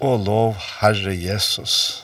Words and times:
og 0.00 0.24
lov 0.24 0.56
Herre 0.80 1.14
Jesus. 1.14 2.02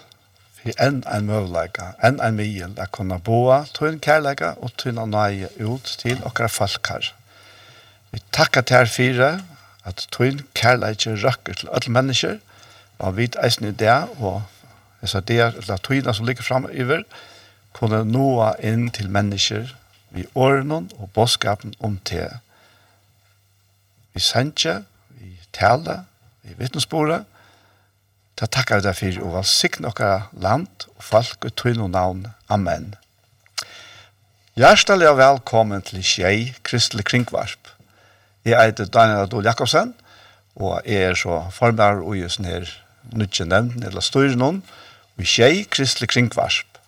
For 0.57 0.71
enn 0.83 1.03
en 1.11 1.27
møvleika, 1.27 1.93
enn 2.05 2.21
en 2.23 2.39
mil, 2.39 2.77
at 2.79 2.93
kunne 2.95 3.19
boa 3.25 3.65
tøyn 3.75 3.99
kærleika 4.03 4.55
og 4.63 4.73
tøyn 4.79 5.01
nøye 5.11 5.51
ut 5.61 5.97
til 5.99 6.23
okra 6.25 6.49
her. 6.49 7.13
Vi 8.13 8.21
takkar 8.33 8.61
til 8.61 8.77
her 8.77 8.85
fire, 8.85 9.31
at 9.85 10.07
tøyn 10.13 10.41
kærleika 10.55 11.15
røkker 11.15 11.55
til 11.55 11.69
alle 11.73 11.93
mennesker, 11.93 12.39
og 12.99 13.17
vi 13.17 13.31
eisen 13.45 13.69
i 13.69 13.73
det, 13.73 14.09
og 14.19 14.43
jeg 15.03 15.09
sa 15.09 15.21
det, 15.21 15.41
at 15.41 15.81
tøyna 15.83 16.13
som 16.13 16.27
ligger 16.27 16.43
fremover, 16.43 17.03
kunne 17.73 18.05
noa 18.05 18.53
inn 18.61 18.91
til 18.91 19.11
mennesker 19.11 19.73
vi 20.13 20.25
årene 20.35 20.75
og 20.75 21.11
bådskapen 21.15 21.75
om 21.81 21.99
te. 22.05 22.29
Vi 24.13 24.21
sender, 24.21 24.83
vi 25.09 25.39
taler, 25.53 26.05
vi 26.43 26.55
vittnesbordet, 26.59 27.25
Da 28.41 28.49
takkar 28.49 28.81
vi 28.81 28.87
deg 28.87 28.97
for 28.97 29.23
og 29.27 29.35
valsikne 29.37 29.91
okkara 29.91 30.27
land 30.41 30.87
og 30.97 31.05
folk 31.05 31.45
og 31.45 31.55
tøyne 31.59 31.85
og 31.85 31.91
navn. 31.93 32.27
Amen. 32.49 32.95
Hjertelig 34.57 35.09
og 35.11 35.19
velkommen 35.21 35.85
til 35.85 36.05
Kjei, 36.05 36.53
Kristelig 36.65 37.05
Kringvarp. 37.09 37.71
Jeg 38.45 38.59
heter 38.59 38.89
Daniel 38.89 39.27
Adol 39.27 39.47
Jakobsen, 39.47 39.95
og 40.57 40.81
jeg 40.85 41.13
er 41.13 41.17
så 41.17 41.43
formar 41.53 42.03
og 42.03 42.17
just 42.17 42.41
her 42.45 42.69
nødje 43.13 43.47
nevnt, 43.49 43.85
eller 43.85 44.05
styrer 44.05 44.37
noen, 44.37 44.63
og 45.17 45.25
Kjei, 45.25 45.65
Kristelig 45.71 46.11
Kringvarp. 46.13 46.81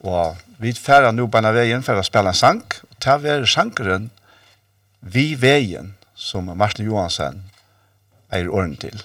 Og 0.00 0.36
vi 0.58 0.74
færer 0.74 1.14
nå 1.14 1.26
på 1.26 1.42
veien 1.54 1.82
for 1.82 1.98
å 1.98 2.06
spille 2.06 2.34
en 2.34 2.38
sang, 2.38 2.62
og 2.90 2.98
ta 3.00 3.18
være 3.18 3.46
sangeren 3.46 4.10
Vi 5.00 5.34
veien, 5.38 5.94
som 6.14 6.50
Martin 6.58 6.86
Johansen 6.90 7.44
er 8.30 8.50
ordentlig 8.50 8.90
til. 8.90 9.02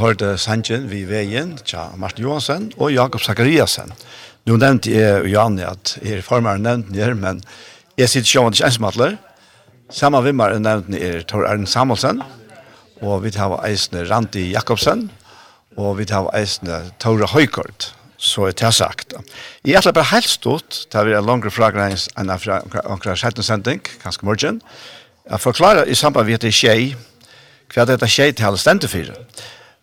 hørte 0.00 0.36
Sanchen 0.38 0.88
vi 0.90 1.04
veien, 1.08 1.56
tja 1.66 1.88
Martin 1.96 2.24
Johansen 2.26 2.70
og 2.78 2.92
Jakob 2.94 3.22
Zakariasen. 3.22 3.92
Nå 4.48 4.56
nevnte 4.56 4.92
jeg 4.94 5.22
og 5.22 5.28
Janne 5.30 5.66
at 5.68 5.96
her 6.04 6.22
formeren 6.24 6.64
nevnte 6.64 6.96
jeg, 6.96 7.16
men 7.18 7.42
jeg 7.98 8.10
sitter 8.10 8.30
sjående 8.30 8.56
ikke 8.56 8.70
ensomatler. 8.70 9.16
Samme 9.90 10.22
vimmer 10.24 10.54
nevnte 10.60 11.00
jeg 11.00 11.26
Tor 11.28 11.46
Arne 11.48 11.68
Samuelsen, 11.68 12.22
og 13.02 13.22
vi 13.24 13.32
tar 13.34 13.54
eisende 13.66 14.06
Randi 14.08 14.48
Jakobsen, 14.52 15.08
og 15.78 15.98
vi 16.00 16.08
tar 16.10 16.30
eisende 16.36 16.80
Tore 17.02 17.28
Høykort, 17.30 17.92
så 18.18 18.48
er 18.48 18.56
det 18.58 18.72
sagt. 18.74 19.14
Jeg 19.64 19.82
er 19.84 19.92
bare 19.92 20.12
helt 20.12 20.28
stort, 20.28 20.86
det 20.92 20.98
er 20.98 21.18
en 21.18 21.26
langere 21.26 21.54
fragrens 21.54 22.08
enn 22.18 22.30
omkring 22.30 23.16
17 23.16 23.80
kanskje 24.02 24.26
morgen. 24.26 24.60
Jeg 25.30 25.40
forklarer 25.40 25.84
i 25.84 25.94
samband 25.94 26.26
med 26.26 26.34
at 26.34 26.42
det 26.42 26.54
er 26.54 26.58
skjei, 26.58 26.96
hva 27.68 27.84
er 27.84 27.92
dette 27.92 28.08
skjei 28.08 28.32
til 28.32 28.48
alle 28.48 28.58
stendefyrer 28.58 29.16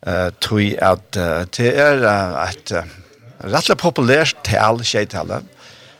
uh, 0.07 0.29
tror 0.41 0.77
at 0.85 1.19
uh, 1.19 1.43
det 1.57 1.71
er 1.73 2.03
uh, 2.05 2.37
et 2.45 2.73
uh, 2.75 2.95
rettelig 3.45 3.77
populært 3.81 4.37
tal, 4.47 4.81
tjejtalet, 4.85 5.45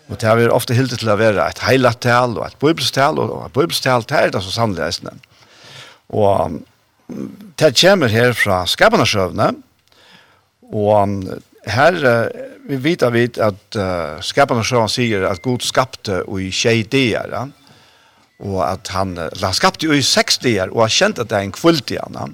og 0.06 0.22
det 0.22 0.30
er 0.30 0.54
ofte 0.54 0.76
hildet 0.78 1.02
til 1.02 1.10
å 1.10 1.18
være 1.18 1.48
et 1.50 1.64
heilat 1.66 2.00
tal 2.06 2.38
og 2.38 2.46
et 2.46 2.60
bibelstal, 2.62 3.20
og 3.20 3.48
et 3.48 3.56
bibelstal, 3.58 4.06
det 4.06 4.20
er 4.20 4.34
det 4.36 4.44
så 4.46 4.54
sannelig 4.54 4.86
reisende. 4.86 5.16
Og 6.14 6.62
det 7.58 7.72
kommer 7.80 8.14
her 8.14 8.34
fra 8.38 8.64
Skabanasjøvne, 8.70 9.52
og 10.76 11.18
her 11.66 12.00
uh, 12.06 12.54
vi 12.66 12.80
vet 12.82 13.04
av 13.06 13.14
vidt 13.14 13.38
at 13.42 13.78
uh, 13.78 14.22
Skabanasjøvne 14.26 14.90
sier 14.90 15.28
at 15.30 15.42
Gud 15.46 15.66
skapte 15.66 16.24
og 16.26 16.42
i 16.42 16.50
tjejdeer, 16.54 17.30
ja? 17.34 17.46
og 18.46 18.58
at 18.68 18.90
han 18.92 19.16
han 19.18 19.56
skapte 19.56 19.88
jo 19.88 19.96
i 19.96 20.04
seks 20.04 20.42
dier 20.44 20.68
og 20.74 20.82
har 20.84 20.92
kjent 20.92 21.22
at 21.22 21.30
det 21.32 21.38
er 21.38 21.46
en 21.48 21.56
kvult 21.56 21.94
i 21.94 22.00
han, 22.02 22.34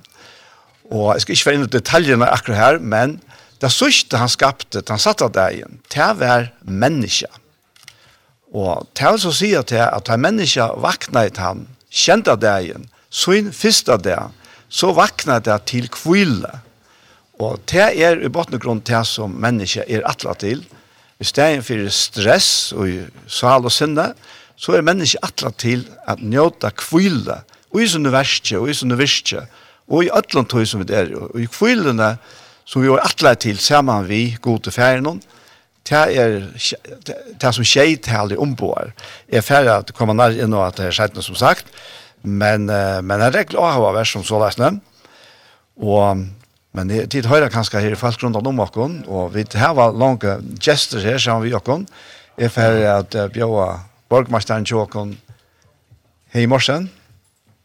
Og 0.91 1.13
jeg 1.15 1.23
skal 1.23 1.35
ikke 1.35 1.47
være 1.47 1.59
inn 1.59 1.67
i 1.67 1.71
detaljene 1.71 2.27
akkurat 2.27 2.59
her, 2.59 2.79
men 2.79 3.19
det 3.61 3.69
sørste 3.71 4.19
han 4.19 4.31
skapte, 4.31 4.81
han 4.89 4.99
satte 4.99 5.29
deg 5.31 5.59
igjen, 5.59 5.79
til 5.91 6.03
å 6.07 6.17
være 6.19 6.49
menneske. 6.65 7.29
Og 8.51 8.89
til 8.97 9.15
å 9.15 9.31
si 9.35 9.53
at 9.55 9.71
det 9.71 9.83
at 9.85 10.11
han 10.11 10.23
menneske 10.25 10.65
vaknet 10.83 11.39
han, 11.39 11.67
kjente 11.91 12.35
deg 12.39 12.67
igjen, 12.67 12.89
så 13.11 13.37
inn 13.37 13.53
første 13.55 13.97
dag, 14.03 14.35
så 14.71 14.91
vaknet 14.95 15.47
det 15.47 15.57
til 15.71 15.87
kvile. 15.91 16.51
Og 17.41 17.59
det 17.71 17.87
er 18.03 18.19
i 18.19 18.31
botnegrunn 18.31 18.83
til 18.87 19.03
som 19.07 19.33
menneske 19.43 19.85
er 19.87 20.05
atla 20.07 20.35
til. 20.39 20.63
I 21.21 21.27
stedet 21.27 21.63
for 21.65 21.87
stress 21.93 22.49
og 22.75 23.11
sal 23.31 23.67
og 23.67 23.73
sinne, 23.73 24.11
så 24.59 24.75
er 24.77 24.85
menneske 24.85 25.21
atla 25.25 25.51
til 25.57 25.87
at 26.09 26.21
njøte 26.21 26.71
kvile, 26.77 27.41
og 27.71 27.81
i 27.81 27.87
sånne 27.87 28.11
verste, 28.13 28.59
og 28.59 28.69
i 28.69 28.75
sånne 28.75 28.97
verste, 28.99 29.45
og 29.45 29.60
og 29.89 30.05
i 30.05 30.11
ætlån 30.13 30.47
tog 30.49 30.67
som 30.67 30.83
vi 30.83 30.93
er, 30.93 31.13
og 31.15 31.39
i 31.39 31.49
kvillene 31.51 32.15
som 32.65 32.83
vi 32.83 32.91
var 32.91 33.03
atlet 33.05 33.41
til 33.47 33.59
sammen 33.59 34.07
vi 34.07 34.37
gode 34.41 34.69
til 34.69 35.21
det 35.89 36.17
er 36.21 36.35
det 37.41 37.53
som 37.55 37.65
skjer 37.65 37.95
til 37.97 38.15
alle 38.15 38.37
omboer. 38.39 38.93
Jeg 39.27 39.41
er 39.41 39.45
ferdig 39.45 39.71
at 39.73 39.89
det 39.89 39.95
kommer 39.97 40.13
nær 40.13 40.35
inn 40.37 40.53
og 40.53 40.67
at 40.67 40.77
det 40.77 40.87
er 40.87 40.95
skjedd 40.95 41.17
noe 41.17 41.25
som 41.25 41.35
sagt, 41.39 41.71
men, 42.21 42.69
men 42.69 43.23
jeg 43.25 43.33
er 43.33 43.49
glad 43.49 43.65
å 43.65 43.71
ha 43.87 43.93
vært 43.97 44.11
som 44.11 44.23
så 44.23 44.39
løsne. 44.41 44.75
Og, 45.81 46.21
men 46.77 46.91
det 46.91 47.07
tid 47.11 47.25
høyre 47.25 47.49
kanskje 47.51 47.81
her 47.81 47.95
i 47.95 47.99
falskgrunnen 47.99 48.51
om 48.51 48.61
åkken, 48.61 49.01
og 49.09 49.33
vi 49.33 49.47
har 49.57 49.73
vært 49.75 49.97
lange 49.99 50.37
gester 50.61 51.01
her 51.03 51.17
sammen 51.19 51.47
vi 51.47 51.55
åkken. 51.57 51.87
Jeg 52.37 52.51
er 52.51 52.53
ferdig 52.53 52.85
at 52.91 53.17
bjøa 53.33 53.67
borgmesteren 54.11 54.67
til 54.67 54.83
åkken 54.83 55.15
hei 56.35 56.45
i 56.45 56.51
morsen. 56.51 56.87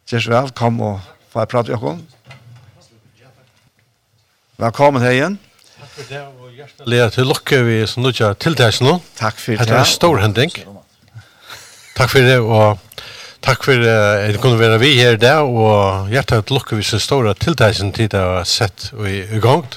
Kjærs 0.08 0.30
vel, 0.30 0.50
kom 0.56 0.80
og 0.82 1.04
Får 1.36 1.42
jeg 1.44 1.48
prate, 1.52 1.72
Jakob? 1.74 1.98
Velkommen 4.56 5.02
her 5.04 5.12
igjen. 5.12 5.34
Takk 5.76 5.90
for 5.92 6.06
det, 6.08 6.20
og 6.24 6.54
hjertelig 6.56 7.00
til 7.12 7.26
lukke 7.28 7.58
vi 7.66 7.74
som 7.84 8.00
nå 8.06 8.12
ikke 8.14 8.30
tiltak 8.40 8.78
nå. 8.80 8.94
Takk 9.18 9.42
for 9.42 9.52
det. 9.52 9.66
Det 9.68 9.74
er 9.74 9.82
en 9.82 9.90
stor 9.90 10.22
hending. 10.22 10.54
Takk 11.98 12.14
for 12.14 12.24
det, 12.24 12.38
og 12.40 13.02
takk 13.44 13.66
for 13.68 13.84
at 13.84 14.32
det 14.32 14.40
kunne 14.40 14.56
være 14.62 14.78
vi 14.80 14.94
her 14.96 15.18
i 15.18 15.20
dag, 15.26 15.44
og 15.44 16.08
hjertelig 16.08 16.46
til 16.48 16.56
lukke 16.56 16.80
vi 16.80 16.88
som 16.88 17.04
store 17.04 17.36
tiltak 17.36 17.76
som 17.76 17.92
tid 17.92 18.16
har 18.16 18.48
sett 18.48 18.88
i, 18.96 19.18
i 19.36 19.42
gang. 19.44 19.68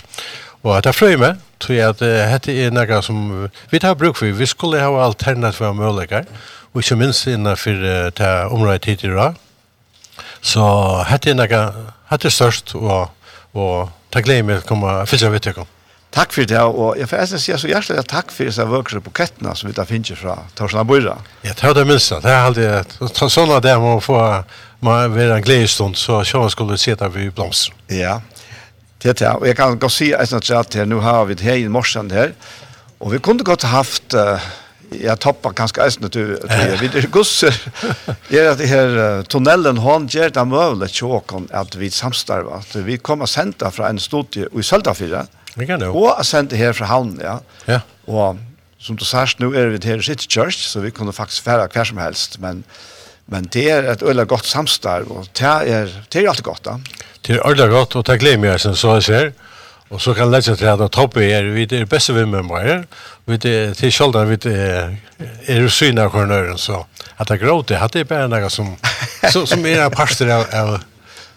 Og 0.64 0.78
at 0.78 0.88
jeg 0.88 0.96
frøy 0.96 1.20
med, 1.20 1.44
tror 1.60 1.76
jeg 1.76 1.90
at 1.90 2.06
uh, 2.08 2.38
dette 2.38 2.56
er 2.56 2.72
noe 2.72 3.02
som 3.04 3.20
vi 3.68 3.84
tar 3.84 4.00
bruk 4.00 4.16
for. 4.16 4.32
Vi 4.32 4.48
skulle 4.48 4.80
ha 4.80 4.96
alternativer 5.10 5.74
og 5.74 5.84
muligheter, 5.84 6.24
og 6.72 6.86
ikke 6.86 7.02
minst 7.04 7.28
innenfor 7.28 7.84
uh, 7.84 8.08
det 8.16 8.34
området 8.48 8.88
tid 8.88 9.10
i 9.12 9.16
dag. 9.20 9.36
Så 10.42 10.64
hette 11.10 11.34
er 11.34 11.40
nekka, 11.40 11.66
hette 12.12 12.30
er 12.30 12.34
størst, 12.34 12.76
og, 12.80 13.10
og 13.54 13.92
takk 14.14 14.30
glede 14.30 14.48
meg 14.48 14.64
å 14.64 14.70
komme 14.70 14.96
fylse 15.10 15.28
av 15.28 15.36
vittekom. 15.36 15.68
Takk 16.10 16.32
for 16.34 16.50
det, 16.50 16.58
og 16.58 16.98
jeg 16.98 17.06
får 17.06 17.20
eisen 17.22 17.42
si 17.42 17.54
så 17.54 17.70
hjertelig 17.70 18.02
takk 18.10 18.32
for 18.34 18.50
disse 18.50 18.64
vøkere 18.66 19.02
på 19.06 19.12
kettene 19.14 19.52
som 19.54 19.70
vi 19.70 19.76
da 19.78 19.86
finner 19.86 20.18
fra 20.18 20.40
Torsland 20.58 20.90
Bøyra. 20.90 21.20
Ja, 21.46 21.54
det 21.54 21.68
er 21.70 21.76
det 21.78 21.84
minste. 21.86 22.18
Det 22.24 22.32
er 22.34 22.48
alltid 22.48 23.20
sånn 23.20 23.54
at 23.54 23.68
det 23.68 23.76
må 23.78 24.00
få 24.02 24.18
må 24.86 24.96
være 25.12 25.38
en 25.38 25.44
gledestund, 25.44 25.98
så 26.00 26.22
sjåen 26.24 26.52
skulle 26.54 26.78
se 26.80 26.96
det 26.96 27.10
vi 27.14 27.28
blomster. 27.36 27.76
Ja, 27.92 28.20
det 29.04 29.14
er 29.14 29.20
det. 29.20 29.34
Og 29.36 29.46
jeg 29.48 29.58
kan 29.60 29.78
godt 29.80 29.96
si 29.96 30.10
eisen 30.16 30.40
at 30.40 30.74
her, 30.76 30.88
nå 30.88 31.02
har 31.04 31.26
vi 31.28 31.38
det 31.38 31.46
her 31.46 31.60
i 31.60 31.68
morsen 31.72 32.12
her, 32.12 32.34
og 33.00 33.14
vi 33.14 33.22
kunne 33.24 33.46
godt 33.48 33.68
haft 33.70 34.16
uh, 34.16 34.40
jag 35.04 35.20
toppar 35.20 35.52
ganska 35.52 35.86
äsna 35.86 36.10
till 36.10 36.28
du 36.28 36.40
vi 36.82 36.88
det 36.88 37.12
gossar. 37.12 37.56
Det 38.28 38.40
är 38.40 38.50
att 38.50 38.58
det 38.58 38.66
här 38.66 39.24
tunneln 39.24 39.78
hon 39.78 40.08
ger 40.08 40.30
det 40.30 40.46
möjligt 40.46 40.92
tjokan 40.92 41.48
att 41.52 41.76
vi 41.76 41.92
samstarva. 41.92 42.56
Att 42.56 42.76
vi 42.76 42.98
kommer 42.98 43.26
sända 43.26 43.72
från 43.72 43.86
en 43.86 44.00
studie 44.00 44.46
i 44.60 44.64
Söltafyra. 44.64 45.26
Vi 45.56 45.68
kan 45.68 45.80
det. 45.80 45.88
Och 45.88 46.26
sända 46.26 46.56
här 46.56 46.74
från 46.74 46.88
havn, 46.88 47.22
ja. 47.24 47.42
Ja. 47.66 47.81
Och 48.06 48.36
som 48.80 48.96
du 48.96 49.06
sa 49.06 49.28
nu 49.38 49.56
är 49.56 49.68
vi 49.68 49.88
här 49.88 49.98
i 49.98 50.04
City 50.04 50.26
Church 50.30 50.68
så 50.68 50.80
vi 50.80 50.92
kunde 50.92 51.14
faktiskt 51.14 51.44
färra 51.44 51.68
kvar 51.68 51.84
som 51.84 51.98
helst 51.98 52.38
men 52.40 52.64
men 53.26 53.48
det 53.52 53.69
är 53.69 53.84
ett 53.84 54.04
ölla 54.04 54.26
gott 54.26 54.46
samstarv 54.46 55.08
och 55.12 55.28
det 55.34 55.46
är 55.46 56.06
det 56.10 56.19
är 56.19 56.28
alltid 56.28 56.44
gott. 56.44 56.64
Då. 56.64 56.81
Det 57.22 57.34
är 57.34 57.48
ölla 57.48 57.68
gott 57.68 57.96
och 57.96 58.04
det 58.04 58.18
glömmer 58.18 58.48
jag 58.48 58.62
sen 58.62 58.76
så 58.76 58.88
jag 58.88 59.04
ser. 59.04 59.34
Og 59.90 60.02
så 60.02 60.14
kan 60.14 60.30
leggja 60.30 60.54
til 60.56 60.69
at 60.69 60.84
Tobbe 60.94 61.24
er 61.26 61.50
vi 61.56 61.66
er 61.66 61.88
beste 61.90 62.14
vi 62.14 62.26
med 62.30 62.46
meg. 62.46 62.86
vi 63.26 63.40
er 63.50 63.74
til 63.74 63.92
kjoldan 63.92 64.30
vi 64.30 64.38
er 64.46 65.62
jo 65.62 65.69
syna 65.69 66.06
av 66.06 66.14
kornøren, 66.14 66.58
så 66.58 66.84
at 67.18 67.28
det 67.28 67.40
gråte, 67.42 67.78
at 67.78 67.94
det 67.94 68.06
er 68.06 68.10
bare 68.10 68.30
noe 68.30 68.50
som, 68.50 68.76
som, 69.31 69.48
som 69.48 69.66
er 69.66 69.86
en 69.86 69.92
parster 69.92 70.30
av, 70.30 70.46
av 70.54 70.80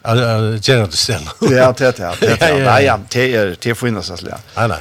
av 0.02 0.58
Gerard 0.62 0.92
Sten. 0.92 1.22
Ja, 1.50 1.72
det 1.72 1.92
er 2.00 2.16
det. 2.20 2.38
Nei, 2.66 2.80
ja, 2.86 2.96
det 3.12 3.26
er 3.36 3.52
det 3.54 3.74
finnes 3.78 4.10
altså. 4.10 4.32
Ja. 4.34 4.40
Nei, 4.56 4.66
nei. 4.74 4.80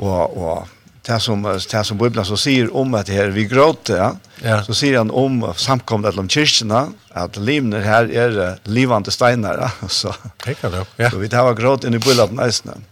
Og, 0.00 0.36
og 0.36 0.70
det 1.06 1.18
som, 1.22 1.42
det 1.44 1.82
som 1.86 1.98
Bibelen 1.98 2.24
så 2.26 2.38
sier 2.40 2.70
om 2.78 2.94
at 2.96 3.10
her 3.12 3.32
vi 3.34 3.44
gråter, 3.50 3.98
ja. 3.98 4.10
ja. 4.40 4.60
så 4.64 4.76
sier 4.76 5.00
han 5.00 5.10
om 5.10 5.42
samkommet 5.58 6.18
om 6.18 6.30
kyrkjene, 6.30 6.86
at 7.18 7.36
livene 7.36 7.82
her 7.84 8.08
er 8.08 8.40
livande 8.64 9.12
steiner. 9.14 9.60
ja. 9.66 9.72
Så, 9.88 10.14
så 10.14 11.20
vi 11.20 11.30
tar 11.32 11.52
gråt 11.58 11.84
inn 11.84 11.98
i 11.98 12.02
Bibelen 12.02 12.38
nesten. 12.40 12.72
Ja. 12.76 12.88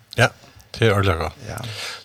Det 0.79 0.89
er 0.89 0.95
ordentlig 0.95 1.17
godt. 1.17 1.33
Ja. 1.49 1.61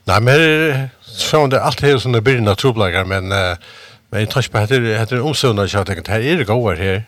Nei, 0.05 0.19
men 0.19 0.89
så 1.01 1.43
er 1.43 1.51
det 1.53 1.61
alt 1.61 1.81
her 1.81 1.97
sånne 1.97 2.19
det 2.19 2.23
blir 2.27 2.41
naturplager, 2.41 3.05
men, 3.07 3.29
men 3.29 4.19
jeg 4.19 4.29
tror 4.29 4.41
ikke 4.41 4.51
på 4.51 4.63
at 4.63 4.73
det 4.73 4.95
er 5.19 5.21
omstående, 5.21 5.63
at 5.63 5.73
jeg 5.73 5.85
tenkte, 5.85 6.11
her 6.11 6.25
er 6.33 6.41
det 6.41 6.47
gode 6.47 6.75
her, 6.77 7.03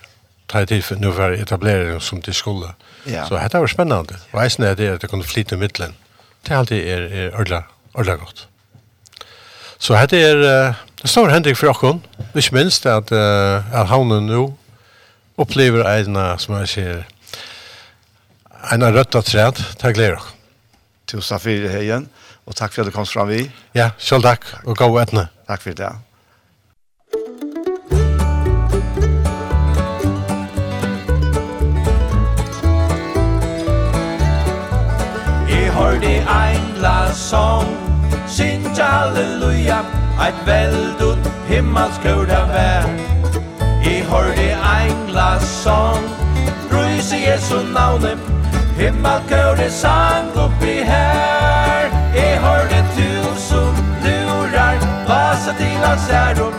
ta 0.47 0.63
tid 0.65 0.81
for 0.81 0.99
nå 1.01 1.11
for 1.11 1.35
etablering 1.35 2.01
som 2.01 2.21
till 2.21 2.33
skola. 2.33 2.73
Ja. 3.07 3.25
Så 3.27 3.35
dette 3.35 3.59
var 3.59 3.67
spännande. 3.67 4.15
Og 4.31 4.43
jag 4.43 4.51
snäde 4.51 4.75
det 4.75 4.93
att 4.93 5.01
det 5.01 5.09
kunde 5.09 5.25
i 5.51 5.55
midtelen. 5.55 5.95
Det 6.47 6.55
allt 6.55 6.71
är 6.71 6.75
er, 6.75 7.39
ordla 7.39 7.63
ordentlig, 7.93 8.19
godt. 8.19 8.47
Så 9.79 9.93
dette 9.93 10.17
er, 10.17 10.37
uh, 10.37 10.73
det 11.01 11.09
står 11.09 11.29
Henrik 11.29 11.57
for 11.57 11.69
Akon. 11.69 12.03
ikke 12.35 12.55
minst 12.55 12.85
at, 12.85 13.11
att 13.11 13.63
att 13.73 13.87
han 13.87 14.25
nu 14.25 14.53
upplever 15.37 15.97
egna 15.97 16.37
som 16.37 16.55
jeg 16.55 16.67
sier, 16.67 17.03
en 18.71 18.83
rødt 18.83 18.85
av 18.85 18.93
rötta 18.93 19.21
träd. 19.21 19.63
Tack 19.79 19.95
dere 19.95 20.19
tusen 21.07 21.39
for 21.39 21.69
heien, 21.71 22.09
og 22.45 22.55
takk 22.55 22.73
for 22.73 22.83
at 22.83 22.91
du 22.91 22.95
kom 22.95 23.05
fram 23.05 23.29
vi. 23.31 23.47
Ja, 23.75 23.89
selv 23.97 24.27
takk, 24.27 24.45
og 24.65 24.77
gå 24.77 24.91
etne. 25.01 25.27
Takk 25.47 25.61
for 25.63 25.71
det. 25.71 25.91
Jeg 35.49 35.73
hørte 35.73 36.13
ein 36.27 36.67
la 36.81 37.13
song, 37.13 37.71
synt 38.27 38.79
halleluja, 38.79 39.81
eit 40.21 40.39
veldut 40.45 41.31
himmelskord 41.47 42.29
av 42.29 42.51
vær. 42.51 42.89
Jeg 43.85 44.03
hørte 44.09 44.49
ein 44.75 45.13
la 45.15 45.37
song, 45.39 46.03
bruse 46.69 47.15
Jesu 47.23 47.61
navnet, 47.73 48.36
Himmelkåre 48.77 49.69
sang 49.71 50.29
oppi 50.37 50.83
her 50.85 51.87
Jeg 52.13 52.37
hørte 52.43 52.81
tusen 52.97 53.73
lurar 54.03 54.77
Vasa 55.07 55.53
til 55.57 55.77
hans 55.85 56.09
æron 56.09 56.53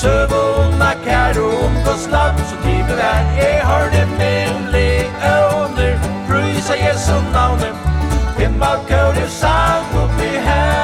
Søv 0.00 0.30
og 0.38 0.60
unna 0.66 0.92
kær 1.04 1.40
Og 1.42 1.64
omgås 1.66 2.06
lapp 2.14 2.38
som 2.50 2.62
livet 2.68 3.02
er 3.10 3.34
Jeg 3.40 3.66
hørte 3.66 4.06
minne 4.14 4.86
åner 5.32 5.98
Brysa 6.28 6.78
Jesu 6.84 7.18
navnet 7.34 7.74
Himmelkåre 8.38 9.28
sang 9.28 10.02
oppi 10.04 10.32
her 10.48 10.75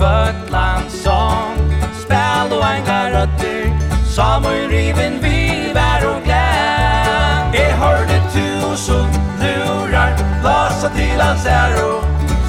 Bøtland 0.00 0.90
sång 0.90 1.58
Spel 2.02 2.52
og 2.56 2.64
enga 2.64 3.00
røtter 3.12 3.66
Som 4.08 4.46
i 4.48 4.62
riven 4.72 5.18
vi 5.22 5.40
vær 5.76 6.06
og 6.08 6.22
glem 6.24 7.52
Jeg 7.58 7.76
hørte 7.82 8.16
tusen 8.32 9.12
lurar 9.42 10.16
Lasa 10.44 10.88
til 10.96 11.20
hans 11.20 11.46
æro 11.46 11.92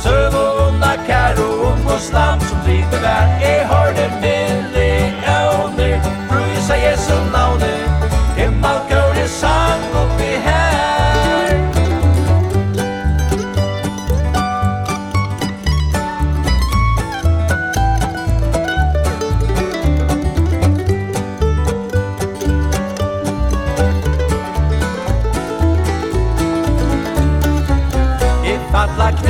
Søv 0.03 0.39
og 0.45 0.67
unna 0.67 0.95
kæro 1.07 1.51
Om 1.73 1.87
og 1.87 1.99
slam 1.99 2.39
som 2.39 2.63
driver 2.65 2.99
vær 3.03 3.27
Jeg 3.43 3.67
hørte 3.67 3.80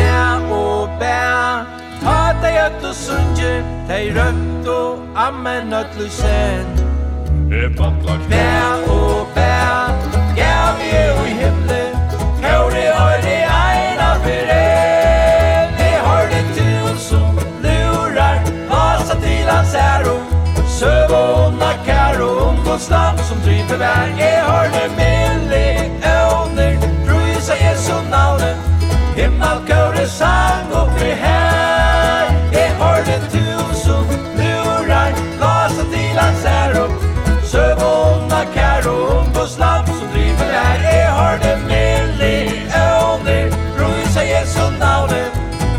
der 0.02 0.50
og 0.58 0.90
bær. 1.00 1.82
Ta 2.02 2.34
deg 2.42 2.56
ut 2.66 2.86
og 2.90 2.96
sunge 2.98 3.52
Dei 3.90 4.06
rømt 4.16 4.70
og 4.74 5.20
ammen 5.26 5.74
øtt 5.78 5.98
og 6.02 6.14
sen 6.16 6.72
E 7.54 7.68
bantla 7.78 8.16
kvær 8.26 8.88
og 8.90 9.28
bær 9.36 9.92
Ja, 10.40 10.72
vi 10.80 10.88
er 10.98 11.12
jo 11.12 11.28
i 11.30 11.36
himle 11.44 11.82
Kjøri 12.40 12.88
høyri 12.98 13.38
eina 13.60 14.10
bere 14.26 14.64
Vi 15.78 15.92
har 16.08 16.34
til 16.58 16.90
som 17.06 17.38
lurar 17.68 18.42
Vasa 18.72 19.20
til 19.22 19.54
hans 19.54 19.78
æro. 19.86 20.18
Søv 20.80 21.16
og 21.22 21.54
nakkar 21.62 22.22
og 22.26 22.44
omgås 22.50 22.90
som 23.30 23.46
driver 23.46 23.78
vær 23.86 24.14
Jeg 24.18 24.44
har 24.50 24.70
det 24.74 24.90
med 24.98 25.11
inte 30.02 30.14
sang 30.14 30.72
uppe 30.72 31.14
här 31.22 32.28
Det 32.52 32.70
hörde 32.80 33.20
tusen 33.32 34.06
lurar 34.38 35.14
Lasa 35.40 35.84
till 35.84 36.18
hans 36.18 36.46
ära 36.46 36.88
Söv 37.44 37.78
onda 37.78 38.46
karon 38.54 39.26
på 39.34 39.46
slapp 39.46 39.88
som 39.88 40.08
driver 40.14 40.46
där 40.46 40.80
Det 40.82 41.12
hörde 41.12 41.58
Millie 41.68 42.64
Öner 42.76 43.52
Rosa 43.78 44.24
Jesu 44.24 44.80
navnet. 44.80 45.32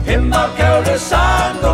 Himmelkåre 0.06 0.98
sang 0.98 1.71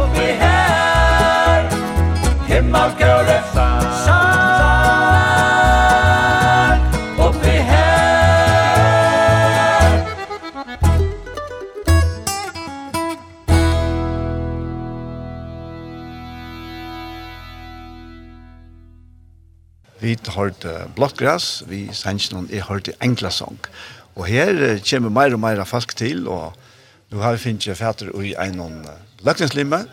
vid 20.26 20.34
hørt 20.34 20.66
Blottgras, 20.96 21.62
vi 21.68 21.86
sanns 21.92 22.30
noen, 22.32 22.48
jeg 22.50 22.66
hørte 22.66 22.94
enkla 22.98 23.30
Englasong. 23.30 23.58
Og 24.18 24.26
her 24.26 24.80
kommer 24.82 25.14
mer 25.14 25.34
og 25.34 25.40
mer 25.40 25.64
folk 25.64 25.94
til, 25.96 26.26
og 26.28 26.56
nå 27.10 27.22
har 27.22 27.36
vi 27.36 27.44
finnet 27.46 27.78
fætter 27.78 28.10
i 28.20 28.34
en 28.42 28.86
løkningslimme, 29.24 29.84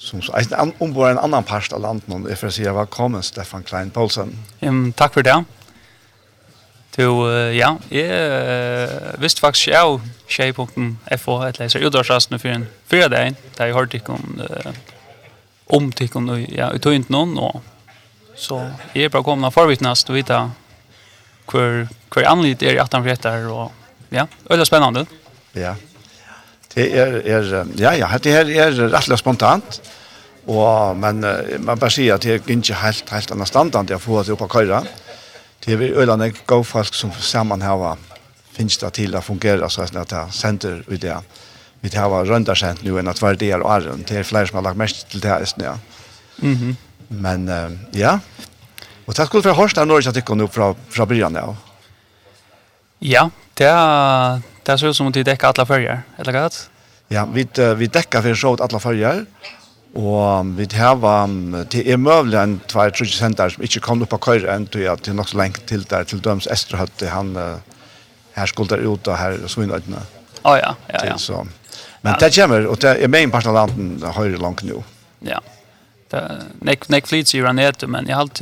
som 0.00 0.22
så 0.22 0.32
eisen 0.38 0.72
ombor 0.80 1.10
en 1.10 1.18
annan 1.20 1.44
part 1.44 1.72
av 1.76 1.82
landet, 1.82 2.08
og 2.08 2.28
jeg 2.30 2.38
får 2.40 2.54
si 2.56 2.64
velkommen, 2.64 3.22
Stefan 3.22 3.64
Klein 3.66 3.90
Poulsen. 3.90 4.32
Um, 4.62 4.92
takk 4.96 5.12
for 5.12 5.26
det. 5.26 5.36
Du, 6.96 7.26
uh, 7.26 7.50
ja, 7.52 7.74
jeg 7.92 8.08
uh, 8.08 9.20
visste 9.20 9.44
faktisk 9.44 9.68
ikke 9.68 9.82
av 9.82 9.98
tjej.fo, 10.30 10.66
FH, 11.18 11.36
et 11.48 11.60
leser 11.60 11.84
utdørsrasten 11.86 12.40
for 12.40 12.54
en 12.54 12.64
fyra 12.88 13.10
dagen, 13.12 13.36
der 13.58 13.68
jeg 13.68 13.76
hørte 13.76 14.00
ikke 14.00 14.16
om, 14.16 14.40
uh, 14.40 14.72
om 15.76 15.92
tikkene, 15.92 16.40
ja, 16.48 16.70
jeg 16.72 16.82
tog 16.86 16.96
ikke 16.96 17.12
noen, 17.12 17.36
og 17.38 17.60
Så 18.40 18.56
jeg 18.94 19.08
er 19.08 19.12
bare 19.12 19.26
kommet 19.26 19.50
av 19.50 19.54
forvittnast 19.54 20.08
og 20.10 20.16
vite 20.16 20.40
hver, 21.50 21.86
hver 22.12 22.28
anlitt 22.30 22.62
er 22.64 22.78
i 22.78 22.80
18 22.80 23.04
fretter, 23.04 23.46
og 23.52 24.14
ja, 24.14 24.24
det 24.48 24.58
er 24.58 24.68
spennende. 24.68 25.04
Ja, 25.58 25.74
det 26.74 26.86
er, 26.96 27.18
er 27.20 27.50
ja, 27.78 27.92
ja, 27.98 28.10
det 28.22 28.32
her 28.32 28.52
er 28.64 28.78
rettelig 28.94 29.18
spontant, 29.20 29.80
og, 30.46 30.96
men 30.96 31.20
man 31.66 31.78
bare 31.78 31.92
sier 31.92 32.16
at 32.16 32.24
det 32.24 32.38
er 32.38 32.40
ikke 32.40 32.80
helt, 32.80 33.12
helt 33.12 33.34
annet 33.34 33.50
standard 33.50 33.92
å 33.92 34.00
få 34.00 34.24
det 34.24 34.34
opp 34.34 34.46
av 34.46 34.52
køyre. 34.54 34.82
Det 35.60 35.76
er 35.76 36.00
øyla 36.00 36.16
nek 36.16 36.40
folk 36.64 36.96
som 36.96 37.12
sammen 37.20 37.60
har 37.62 37.98
finnes 38.56 38.78
det 38.80 38.92
til 38.96 39.14
å 39.16 39.22
fungere, 39.24 39.68
så 39.70 39.84
er 39.84 39.92
det 40.00 40.24
sender 40.34 40.80
ut 40.88 41.00
det. 41.00 41.16
Vi 41.80 41.92
tar 41.92 42.12
røndarsent 42.28 42.82
nå 42.84 42.96
enn 43.00 43.08
at 43.08 43.20
hver 43.20 43.38
del 43.40 43.60
av 43.60 43.68
åren. 43.76 44.04
Det 44.04 44.20
er 44.20 44.28
flere 44.28 44.48
som 44.48 44.58
har 44.60 44.68
lagt 44.68 44.80
mest 44.80 45.06
til 45.12 45.20
det, 45.24 45.36
ja. 45.60 45.76
Mhm. 46.40 46.70
Mm 46.70 46.89
Men 47.10 47.48
uh, 47.50 47.72
ja, 47.96 48.18
og 49.10 49.16
takk 49.18 49.26
skulle 49.26 49.42
for 49.42 49.58
hørst 49.58 49.78
av 49.82 49.88
Norge 49.90 50.12
at 50.12 50.14
du 50.14 50.22
kom 50.22 50.42
fra, 50.46 50.70
fra 50.94 51.06
byen 51.10 51.34
ja. 51.34 51.48
Ja, 53.02 53.24
det 53.58 53.66
er, 53.66 54.42
det 54.66 54.76
ser 54.78 54.92
ut 54.92 54.98
som 54.98 55.08
de 55.10 55.24
dekker 55.26 55.50
alle 55.50 55.66
følger, 55.66 56.04
eller 56.20 56.36
hva? 56.36 56.44
Ja, 57.10 57.24
vi, 57.26 57.42
vi 57.80 57.88
dekker 57.90 58.22
for 58.22 58.38
så 58.38 58.52
alle 58.62 58.80
følger, 58.82 59.24
og 59.98 60.52
vi 60.54 60.68
har 60.76 61.02
um, 61.02 61.56
det 61.72 61.82
er 61.82 61.98
mulig 61.98 62.38
en 62.38 62.60
2-3 62.70 63.08
senter 63.10 63.50
som 63.50 63.66
ikke 63.66 63.82
kom 63.82 64.04
opp 64.06 64.14
av 64.14 64.22
køyre 64.28 64.52
enn 64.54 64.68
til 64.70 64.86
at 64.92 65.02
det 65.02 65.10
er 65.10 65.18
nok 65.18 65.32
så 65.32 65.40
lengt 65.40 65.64
til 65.66 65.82
der, 65.90 66.06
til 66.06 66.22
døms 66.22 66.46
Esterhøtt, 66.46 67.02
han 67.10 67.34
uh, 67.34 67.58
her 68.36 68.52
skulle 68.52 68.70
der 68.76 68.86
ut 68.86 69.10
og 69.10 69.18
her 69.18 69.40
svinøytene. 69.50 70.04
Å 70.44 70.52
oh, 70.52 70.54
ja, 70.60 70.76
ja, 70.86 71.00
ja. 71.00 71.16
Til, 71.16 71.24
så. 71.24 71.42
Men 72.06 72.14
det 72.22 72.30
kommer, 72.36 72.68
og 72.70 72.78
det 72.80 72.94
er 73.02 73.10
med 73.10 73.26
en 73.26 73.34
part 73.34 73.48
av 73.50 73.58
landen 73.58 73.98
høyre 74.14 74.38
langt 74.38 74.62
nå. 74.68 74.78
Ja, 75.26 75.40
ja. 75.40 75.59
Nek 76.60 76.88
nek 76.88 77.06
flits 77.06 77.34
ju 77.34 77.42
ran 77.44 77.72
men 77.86 78.06
jag 78.08 78.16
halt 78.16 78.34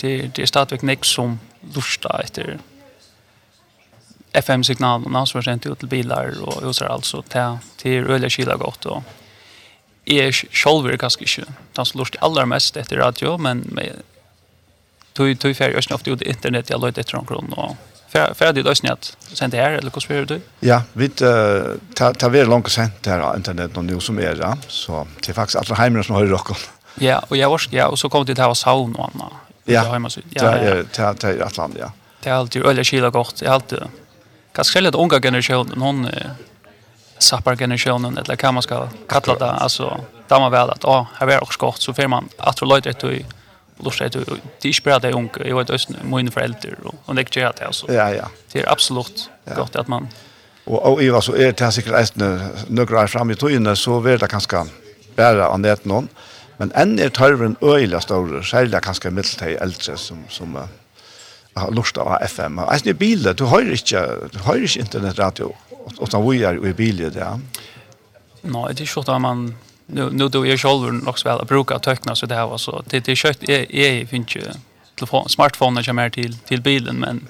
det 0.00 0.30
det 0.34 0.38
är 0.38 0.46
stadigt 0.46 0.82
nek 0.82 1.04
som 1.04 1.38
lustar 1.74 2.20
efter 2.24 2.58
FM-signal 4.32 5.04
och 5.04 5.10
nås 5.10 5.44
sent 5.44 5.66
ut 5.66 5.78
till 5.78 5.88
bilar 5.88 6.42
och 6.42 6.62
och 6.62 6.76
så 6.76 6.84
alltså 6.84 7.22
till 7.22 7.58
till 7.76 8.04
öliga 8.04 8.30
kyla 8.30 8.56
gott 8.56 8.86
och 8.86 9.02
är 10.04 10.32
själva 10.32 10.96
kanske 10.96 11.24
inte. 11.24 11.52
Det 11.72 11.84
som 11.84 11.98
lust 11.98 12.16
allra 12.20 12.46
mest 12.46 12.76
efter 12.76 12.96
radio 12.96 13.38
men 13.38 13.58
med 13.58 13.92
tog 15.12 15.38
tog 15.38 15.56
färg 15.56 15.76
och 15.76 15.84
snabbt 15.84 16.08
ut 16.08 16.22
internet 16.22 16.70
jag 16.70 16.80
låter 16.80 17.00
efter 17.00 17.16
omkring 17.16 17.52
och 17.52 17.76
färdig 18.36 18.64
lösning 18.64 18.92
att 18.92 19.16
sända 19.32 19.56
här 19.56 19.70
eller 19.70 19.90
hur 19.94 20.00
spelar 20.00 20.24
du? 20.24 20.40
Ja, 20.60 20.82
vi 20.92 21.08
tar 21.08 22.14
tar 22.14 22.30
vi 22.30 22.44
långt 22.44 22.70
sent 22.70 23.06
här 23.06 23.36
internet 23.36 23.76
och 23.76 23.84
nu 23.84 24.00
som 24.00 24.18
är 24.18 24.36
ja 24.40 24.56
så 24.68 25.06
det 25.20 25.28
är 25.28 25.34
faktiskt 25.34 25.56
alla 25.56 25.74
hemmen 25.74 26.04
som 26.04 26.14
har 26.14 26.26
rocken. 26.26 26.56
Ja, 27.00 27.24
och 27.28 27.36
jag 27.36 27.60
ja, 27.70 27.86
och 27.86 27.98
så 27.98 28.08
kom 28.08 28.24
det 28.24 28.38
här 28.38 28.48
och 28.48 28.56
saun 28.56 28.94
och 28.94 29.10
annat. 29.14 29.32
Ja, 29.64 29.84
det 29.84 30.98
är 30.98 31.38
ja, 31.38 31.46
Atlant, 31.46 31.76
ja. 31.78 31.92
Det 32.22 32.30
är 32.30 32.34
alltid 32.34 32.66
öliga 32.66 32.84
kyla 32.84 33.10
gott, 33.10 33.36
det 33.40 33.46
är 33.46 33.50
alltid. 33.50 33.78
Kanske 34.52 34.72
själv 34.72 34.88
att 34.88 34.94
unga 34.94 35.20
generationen, 35.20 35.80
hon 35.80 36.08
sappar 37.18 37.56
generationen, 37.56 38.18
eller 38.18 38.36
kan 38.36 38.54
man 38.54 38.62
ska 38.62 38.88
kalla 39.08 39.34
det, 39.38 39.50
alltså, 39.50 40.00
där 40.28 40.40
man 40.40 40.52
väl 40.52 40.70
att, 40.70 40.82
ja, 40.82 41.06
här 41.14 41.28
är 41.28 41.42
också 41.42 41.60
gott, 41.60 41.80
så 41.82 41.94
får 41.94 42.08
man 42.08 42.28
att 42.36 42.62
och 42.62 42.68
löjt 42.68 43.02
och 43.04 43.12
lust 43.84 43.98
det 43.98 44.08
det 44.60 44.68
är 44.68 44.84
bara 44.84 44.98
det 44.98 45.12
unga, 45.12 45.30
jag 45.44 45.58
vet 45.58 45.70
östen, 45.70 45.96
mina 46.04 46.30
föräldrar, 46.30 46.76
och 47.04 47.14
det 47.14 47.36
är 47.36 47.52
det, 47.58 47.66
alltså. 47.66 47.92
Ja, 47.92 48.14
ja. 48.14 48.28
Det 48.52 48.60
är 48.62 48.72
absolut 48.72 49.30
gott 49.56 49.76
att 49.76 49.88
man... 49.88 50.08
Och, 50.64 50.92
och 50.92 51.02
Iva, 51.02 51.20
så 51.20 51.32
är 51.34 51.52
det 51.52 51.72
sikkert 51.72 52.08
säkert 52.08 52.68
nøkker 52.68 53.06
fram 53.06 53.30
i 53.30 53.34
togene, 53.34 53.76
så 53.76 54.00
vil 54.00 54.18
det 54.18 54.28
kanske 54.28 54.64
bære 55.16 55.46
an 55.46 55.62
det 55.62 55.84
någon. 55.84 56.08
Men 56.58 56.72
enn 56.74 56.98
er 56.98 57.12
tørven 57.14 57.56
øyla 57.62 58.00
større, 58.00 58.42
særlig 58.44 58.82
kanskje 58.82 59.10
middelt 59.10 59.38
til 59.38 59.58
eldre 59.62 59.96
som, 59.96 60.24
som 60.28 60.56
uh, 60.56 60.66
har 61.56 61.70
lurt 61.70 61.98
av 61.98 62.18
FM. 62.26 62.58
Og 62.58 62.72
Jeg 62.72 62.86
i 62.86 62.98
biler, 62.98 63.32
du 63.32 63.46
hører 63.46 63.72
ikke, 63.78 64.02
du 64.34 64.38
hører 64.38 64.66
ikke 64.66 64.80
internettradio, 64.80 65.54
og 65.98 66.12
da 66.12 66.20
vi 66.20 66.42
er 66.42 66.58
i 66.66 66.72
biler, 66.72 67.14
ja. 67.14 67.36
Nei, 68.42 68.68
det 68.72 68.80
er 68.80 68.86
ikke 68.86 69.12
at 69.12 69.20
man, 69.20 69.54
nu, 69.90 70.10
nu 70.10 70.28
då 70.28 70.46
jag 70.46 70.58
själv 70.58 70.92
nog 70.92 71.18
så 71.18 71.28
väl 71.28 71.46
brukar 71.46 71.78
teckna 71.78 72.14
så 72.14 72.26
det 72.26 72.34
här 72.34 72.46
var 72.46 72.58
så 72.58 72.82
det 72.86 73.00
det 73.00 73.16
kött 73.16 73.42
är 73.42 73.74
är 73.74 74.06
finns 74.06 74.36
ju 74.36 74.42
telefon 74.94 75.28
smartphone 75.28 75.84
som 75.84 75.98
är 75.98 76.10
till 76.10 76.36
till 76.38 76.62
bilen 76.62 76.96
men 76.96 77.28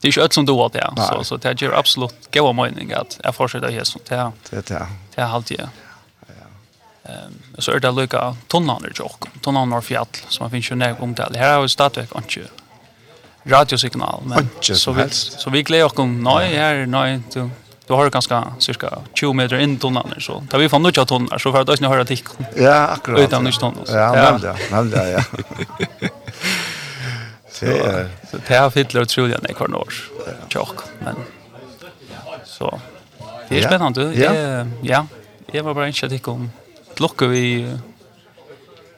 det 0.00 0.08
är 0.08 0.18
ju 0.18 0.24
ett 0.24 0.32
som 0.32 0.46
då 0.46 0.64
att 0.64 0.72
det 0.72 0.92
så 0.96 1.24
så 1.24 1.36
det 1.36 1.62
är 1.62 1.78
absolut 1.78 2.34
gå 2.34 2.52
mening 2.52 2.92
att 2.92 3.20
jag 3.24 3.34
fortsätter 3.34 3.70
här 3.70 3.84
så 3.84 3.98
det 4.08 4.14
er, 4.14 4.32
det 4.50 4.68
det 5.14 5.22
är 5.22 5.26
alltid 5.26 5.60
Ehm 7.04 7.14
um, 7.56 7.62
så 7.62 7.72
är 7.72 7.80
det 7.80 7.90
lucka 7.90 8.36
tonlander 8.48 8.92
jock. 8.94 9.24
Tonlander 9.40 9.80
fjäll 9.80 10.06
som 10.28 10.44
man 10.44 10.50
finns 10.50 10.70
ju 10.70 10.74
när 10.74 11.02
om 11.02 11.14
det. 11.14 11.38
Här 11.38 11.54
har 11.54 11.62
vi 11.62 11.68
stadigt 11.68 12.12
kanske 12.12 12.40
radiosignal 13.44 14.22
men 14.24 14.48
så 14.60 14.92
vi 14.92 15.10
så 15.10 15.50
vi 15.50 15.62
glädjer 15.62 15.86
oss 15.86 15.92
om 15.96 16.22
nej 16.22 16.56
här 16.56 16.86
nej 16.86 17.20
du 17.32 17.50
du 17.86 17.92
har 17.92 18.10
ganska 18.10 18.54
cirka 18.58 18.98
20 19.14 19.32
meter 19.32 19.58
in 19.58 19.78
tonnan 19.78 20.14
så 20.18 20.42
tar 20.50 20.58
vi 20.58 20.68
fram 20.68 20.82
några 20.82 21.04
tonlar 21.04 21.38
så 21.38 21.52
för 21.52 21.60
att 21.60 21.80
ni 21.80 21.86
höra 21.86 22.04
tick. 22.04 22.24
Ja, 22.56 22.86
akkurat. 22.86 23.20
Utan 23.20 23.44
nytt 23.44 23.60
tonlar. 23.60 23.84
Ja, 23.86 24.38
ja. 24.42 24.56
nämnde 24.70 25.10
jag. 25.10 25.20
Ja. 25.20 25.24
Det 27.60 27.78
är 27.78 28.08
det 28.30 28.54
här 28.54 28.70
fyller 28.70 29.02
otroligt 29.02 29.42
när 29.42 29.52
kvar 29.52 29.68
norr. 29.68 29.94
Men 31.04 31.16
så 32.44 32.80
det 33.48 33.58
är 33.58 33.66
spännande. 33.66 34.14
Ja. 34.14 34.66
Ja. 34.82 35.06
Jag 35.52 35.62
var 35.62 35.74
bara 35.74 35.86
inte 35.86 36.08
säker 36.08 36.32
om 36.32 36.50
lukke 37.02 37.26
vi 37.26 37.44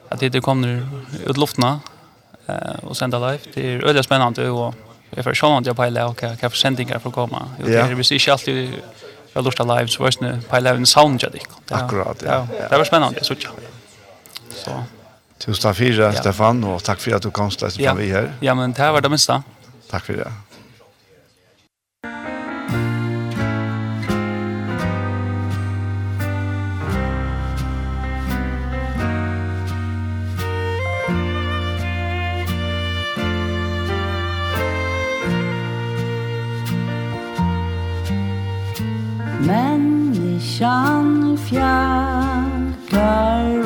att 0.09 0.19
det 0.19 0.41
kommer 0.41 0.87
ut 1.25 1.37
luftna 1.37 1.79
eh 2.47 2.75
och 2.83 2.97
sända 2.97 3.19
live. 3.19 3.43
Det 3.53 3.73
är 3.73 3.85
öliga 3.85 4.03
spännande 4.03 4.49
och 4.49 4.73
jag 5.09 5.23
får 5.23 5.33
själva 5.33 5.57
inte 5.57 5.73
pejla 5.73 6.07
och 6.07 6.17
kan 6.17 6.37
kan 6.37 6.51
försändningar 6.51 6.99
för 6.99 7.11
komma. 7.11 7.49
Det 7.65 7.75
är 7.75 7.95
precis 7.95 8.21
inte 8.21 8.33
alltid 8.33 8.73
jag 9.33 9.43
lust 9.43 9.59
live 9.59 9.87
så 9.87 10.05
visst 10.05 10.21
nu 10.21 10.41
pejla 10.49 10.69
en 10.69 10.85
sound 10.85 11.23
jag 11.23 11.31
dik. 11.31 11.47
Akkurat. 11.69 12.23
Ja. 12.25 12.47
Det 12.69 12.77
var 12.77 12.85
spännande 12.85 13.23
så 13.23 13.35
tjå. 13.35 13.51
Så 14.55 14.83
Tusen 15.37 15.61
takk 15.61 15.77
for 15.77 16.13
Stefan, 16.15 16.63
og 16.63 16.83
takk 16.83 17.01
for 17.03 17.15
at 17.17 17.23
du 17.23 17.29
kom 17.29 17.49
til 17.51 17.83
ja. 17.83 17.93
vi 17.93 18.07
her. 18.07 18.31
Ja, 18.41 18.53
men 18.55 18.71
det 18.71 18.87
var 18.91 19.01
det 19.01 19.11
minste. 19.11 19.41
Takk 19.91 20.05
for 20.05 20.13
det. 20.13 20.31
Kyrkjan 40.55 41.37
fjagar 41.37 42.47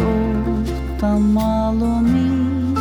utan 0.02 1.22
mal 1.34 1.82
og 1.86 2.04
min 2.04 2.78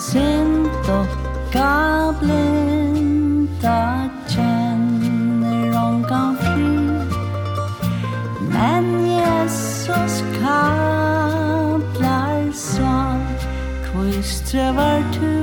Sin 0.00 0.64
dokka 0.86 2.14
blinda 2.20 4.08
kjenner 4.28 5.76
ångan 5.76 6.36
fri 6.40 6.72
Men 8.48 8.84
Jesus 9.04 10.24
kablar 10.40 11.72
svart 12.52 13.40
kvistrevar 13.84 14.24
strøvar 14.32 15.00
tur 15.12 15.37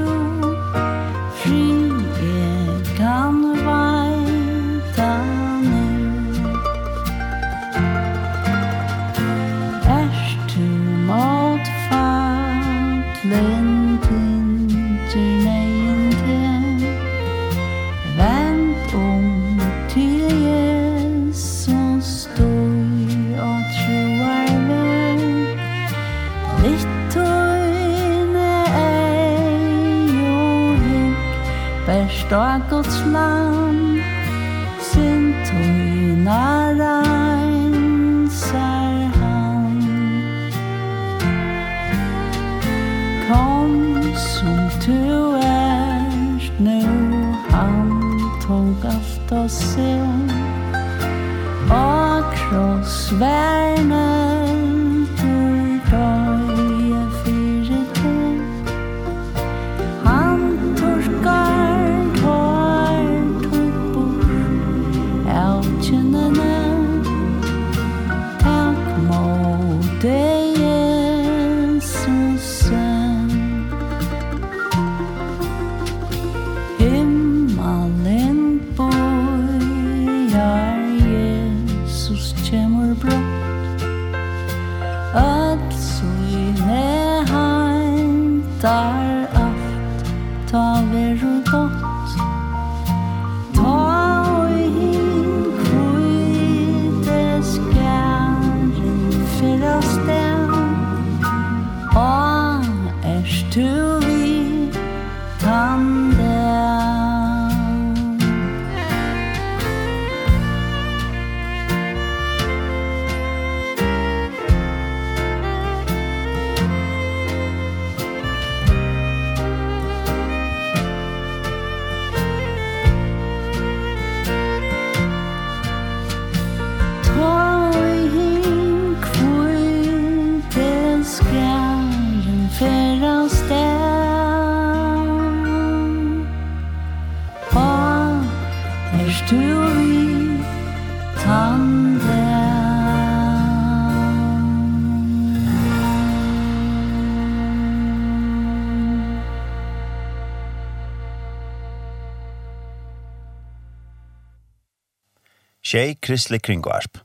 tjej 155.76 155.98
kristelig 156.00 156.40
kringvarp. 156.48 157.02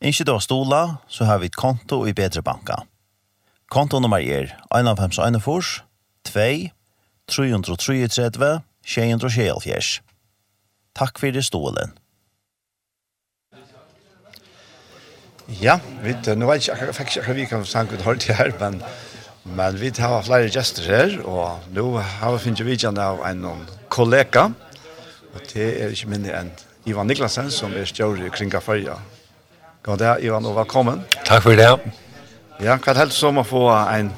Ikke 0.00 0.24
da 0.24 0.36
stola, 0.38 1.00
så 1.10 1.26
har 1.26 1.40
vi 1.42 1.48
et 1.50 1.56
konto 1.58 2.04
i 2.06 2.14
bedre 2.14 2.44
banka. 2.46 2.84
Kontonummer 3.70 4.22
er 4.22 4.52
1,5,1,4, 4.70 5.80
2, 6.30 6.70
333, 7.26 8.60
674. 8.86 9.98
Takk 10.94 11.18
for 11.18 11.34
det 11.34 11.44
stolen. 11.44 11.96
Ja, 15.58 15.80
vet 16.04 16.30
nu 16.30 16.44
nå 16.44 16.52
vet 16.52 16.68
jeg 16.68 16.78
ikke, 16.78 16.94
faktisk 16.94 17.24
ikke 17.24 17.34
vi 17.34 17.50
kan 17.50 17.66
snakke 17.66 17.98
ut 17.98 18.06
hørt 18.06 18.30
her, 18.30 18.54
men, 18.62 18.78
men 19.44 19.80
vi 19.80 19.90
har 19.98 20.22
flere 20.22 20.46
gjester 20.54 20.86
her, 20.86 21.18
og 21.26 21.66
nå 21.74 21.98
har 21.98 22.36
vi 22.36 22.46
finnet 22.46 22.66
vidtjene 22.66 23.02
av 23.02 23.26
en 23.26 23.46
kollega, 23.90 24.52
og 25.34 25.40
det 25.50 25.72
er 25.82 25.90
ikke 25.90 26.14
mindre 26.14 26.38
enn 26.38 26.58
Ivan 26.88 27.06
Niklasen, 27.06 27.50
som 27.52 27.74
er 27.76 27.84
stjør 27.84 28.22
i 28.24 28.30
Kringaføya. 28.32 28.94
God 29.84 30.00
dag, 30.00 30.22
Ivan, 30.24 30.46
og 30.48 30.56
velkommen. 30.56 31.02
Takk 31.26 31.44
for 31.44 31.58
det. 31.58 31.68
Ja, 32.60 32.76
hva 32.76 32.94
er 32.94 33.06
det 33.08 33.16
som 33.16 33.40
å 33.40 33.44
få 33.44 33.66
en 33.72 34.10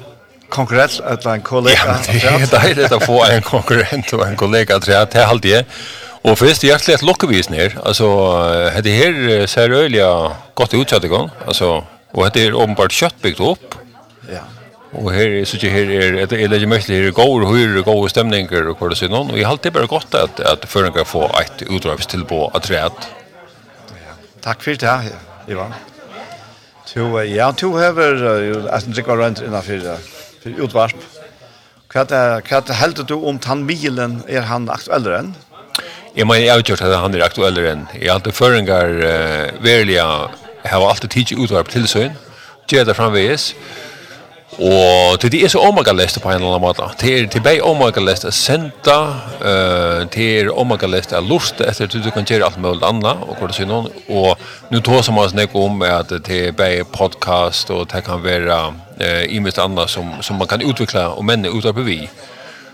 konkurrent 0.53 1.01
eller 1.01 1.29
en 1.33 1.43
kollega? 1.43 1.97
Ja, 2.15 2.37
det 2.53 2.61
er 2.61 2.79
det 2.79 2.89
å 2.95 3.01
få 3.03 3.19
en 3.27 3.43
konkurrent 3.43 4.15
og 4.15 4.25
en 4.27 4.39
kollega, 4.39 4.79
tror 4.79 4.95
jeg, 4.95 5.11
til 5.11 5.27
halvdige. 5.27 5.61
Og 6.23 6.37
først 6.39 6.63
hjertelig 6.63 6.95
et 6.95 7.03
lukkevis 7.03 7.51
ned. 7.51 7.75
Altså, 7.83 8.07
det 8.83 8.95
her 8.95 9.45
ser 9.51 9.75
øyelig 9.75 10.05
godt 10.55 10.75
utsatt 10.79 11.03
i 11.03 11.11
gang. 11.11 11.31
Altså, 11.43 11.81
og 12.13 12.35
det 12.35 12.47
er 12.47 12.55
åpenbart 12.55 12.95
kjøttbygd 12.95 13.43
opp. 13.43 13.75
Ja. 14.31 14.45
Og 14.93 15.09
her 15.13 15.39
er 15.39 15.45
så 15.49 15.57
her 15.57 15.89
er 15.89 16.19
et 16.21 16.33
er 16.37 16.51
legge 16.51 16.69
mest 16.69 16.91
her 16.93 17.09
går 17.11 17.45
og 17.45 17.55
her 17.55 17.81
gode 17.81 18.09
stemninger 18.11 18.69
og 18.69 18.77
hva 18.77 18.91
det 18.91 18.99
sier 18.99 19.09
noen 19.09 19.31
og 19.31 19.39
jeg 19.39 19.47
har 19.47 19.55
alltid 19.55 19.73
bare 19.73 19.89
godt 19.89 20.17
at 20.19 20.41
at 20.45 20.67
føringa 20.69 21.05
få 21.07 21.25
et 21.41 21.65
utdragstilbå 21.69 22.43
av 22.53 22.61
på. 22.61 23.07
Ja. 23.97 24.13
Takk 24.41 24.61
for 24.61 24.77
det 24.77 24.89
her. 24.89 25.17
Ivan. 25.47 25.73
To 26.93 27.19
ja, 27.19 27.51
to 27.51 27.73
hever 27.75 28.69
at 28.69 28.85
det 28.85 29.05
går 29.05 29.17
rundt 29.17 29.41
innan 29.41 29.63
for 29.63 29.97
for 30.43 30.63
utvarp. 30.67 31.09
Hva 31.93 32.05
er 32.09 32.41
hva 32.41 32.61
er 32.61 32.79
helt 32.81 33.01
du 33.09 33.15
om 33.17 33.39
tannbilen 33.39 34.21
er 34.27 34.45
han 34.49 34.69
aktuellere 34.69 35.23
enn? 35.23 35.33
Jeg 36.13 36.27
mener 36.27 36.45
jeg 36.45 36.53
har 36.53 36.61
gjort 36.61 36.81
at 36.85 36.99
han 37.01 37.15
er 37.15 37.25
aktuellere 37.25 37.71
enn. 37.71 37.87
Jeg 37.97 38.09
har 38.09 38.19
alltid 38.19 38.37
føringer, 38.37 38.93
uh, 39.01 39.63
verliga 39.63 40.05
har 40.63 40.85
alltid 40.89 41.09
tidlig 41.09 41.47
utvarp 41.47 41.69
til 41.73 41.87
søgn. 41.87 42.13
Gjør 42.69 42.85
det 42.85 42.95
framveges. 42.95 43.53
Og 44.59 45.19
til 45.19 45.31
de 45.33 45.43
er 45.43 45.51
så 45.51 45.61
omagalest 45.63 46.19
på 46.21 46.29
en 46.29 46.35
eller 46.35 46.53
annen 46.53 46.61
måte. 46.61 46.85
Til, 47.01 47.27
til 47.31 47.41
bei 47.45 47.55
omagalest 47.63 48.27
er 48.29 48.35
senta, 48.35 48.97
uh, 49.41 50.03
til 50.13 50.51
omega-leste 50.51 51.17
er 51.17 51.25
lust 51.25 51.61
etter 51.61 51.89
at 51.89 51.95
du 51.95 52.11
kan 52.13 52.27
gjøre 52.27 52.49
alt 52.49 52.59
mulig 52.61 52.85
annet, 52.85 53.23
og 53.25 53.39
hva 53.39 53.49
det 53.49 53.57
sier 53.57 53.69
noen. 53.69 53.89
Og 54.09 54.37
nå 54.73 54.83
tog 54.85 55.01
som 55.05 55.17
man 55.17 55.31
snakker 55.31 55.57
om 55.63 55.81
er 55.81 55.99
at 56.01 56.13
til 56.27 56.53
bei 56.57 56.83
podcast, 56.83 57.71
og 57.73 57.89
det 57.93 58.03
kan 58.05 58.23
være 58.23 58.59
uh, 59.01 59.23
imest 59.29 59.61
annet 59.61 59.89
som, 59.89 60.19
som 60.21 60.37
man 60.37 60.51
kan 60.51 60.65
utvikle, 60.65 61.07
og 61.17 61.25
menne 61.25 61.51
utarbeid 61.51 61.89
vi. 61.89 61.99
Uh, 62.03 62.32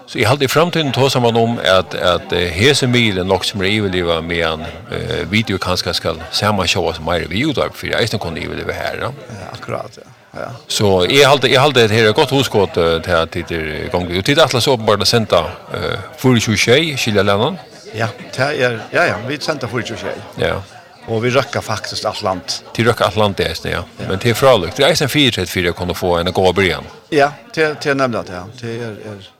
Så 0.10 0.19
jag 0.19 0.30
hade 0.30 0.45
i 0.45 0.48
framtiden 0.48 0.91
tog 0.91 1.12
samman 1.12 1.36
om 1.36 1.60
att, 1.65 1.95
att 1.95 2.34
hese 2.34 2.88
milen 2.88 3.28
nok 3.28 3.45
som 3.45 3.62
er 3.62 3.65
iveliva 3.65 4.22
med 4.22 4.45
en 4.48 4.62
eh, 4.62 5.30
video 5.30 5.58
kanske 5.58 5.93
ska 5.93 6.15
samma 6.32 6.67
show 6.67 6.93
som 6.93 7.08
er 7.08 7.28
vi 7.30 7.41
Youtube 7.41 7.69
för 7.74 7.88
jag 7.88 8.00
är 8.00 8.02
inte 8.02 8.17
kunde 8.17 8.41
överleva 8.41 8.74
här. 8.74 8.98
Ja, 9.02 9.12
akkurat, 9.54 9.98
ja. 9.98 10.10
Ja. 10.32 10.52
Så 10.67 11.06
jag 11.10 11.30
hade 11.30 11.48
jag 11.48 11.62
hade 11.62 11.88
det 11.88 12.15
godt 12.15 12.50
gott 12.50 12.78
uh, 12.78 13.02
til 13.02 13.12
att 13.12 13.32
det 13.32 13.91
gång 13.91 14.17
Og 14.17 14.26
till 14.26 14.39
Atlas 14.39 14.67
uppenbart 14.67 15.02
att 15.02 15.08
senda 15.08 15.43
uh, 15.74 16.00
full 16.17 16.41
show 16.41 16.98
skilja 16.98 17.24
landet. 17.24 17.60
Ja, 17.93 18.08
det 18.38 18.62
er, 18.62 18.80
ja 18.91 19.04
ja, 19.04 19.15
vi 19.28 19.38
sända 19.39 19.67
full 19.67 19.84
show. 19.84 20.10
Ja. 20.36 20.62
Och 21.08 21.26
vi 21.26 21.30
rökar 21.30 21.62
faktiskt 21.62 22.06
Atlant. 22.06 22.63
Till 22.74 22.86
rökar 22.86 23.06
Atlant 23.06 23.39
ja. 23.39 23.45
ja. 23.63 23.84
Men 24.08 24.19
till 24.19 24.36
fralukt, 24.36 24.78
det 24.78 24.84
är 24.84 24.95
sen 24.95 25.10
434 25.10 25.72
kunde 25.72 25.93
få 25.93 26.17
en 26.17 26.32
god 26.32 26.56
början. 26.56 26.84
Ja, 27.10 27.32
till 27.54 27.76
till 27.76 27.98
nämnda 27.98 28.24
det. 28.24 28.43
Det 28.62 28.67
är 28.67 28.89
är 28.89 29.38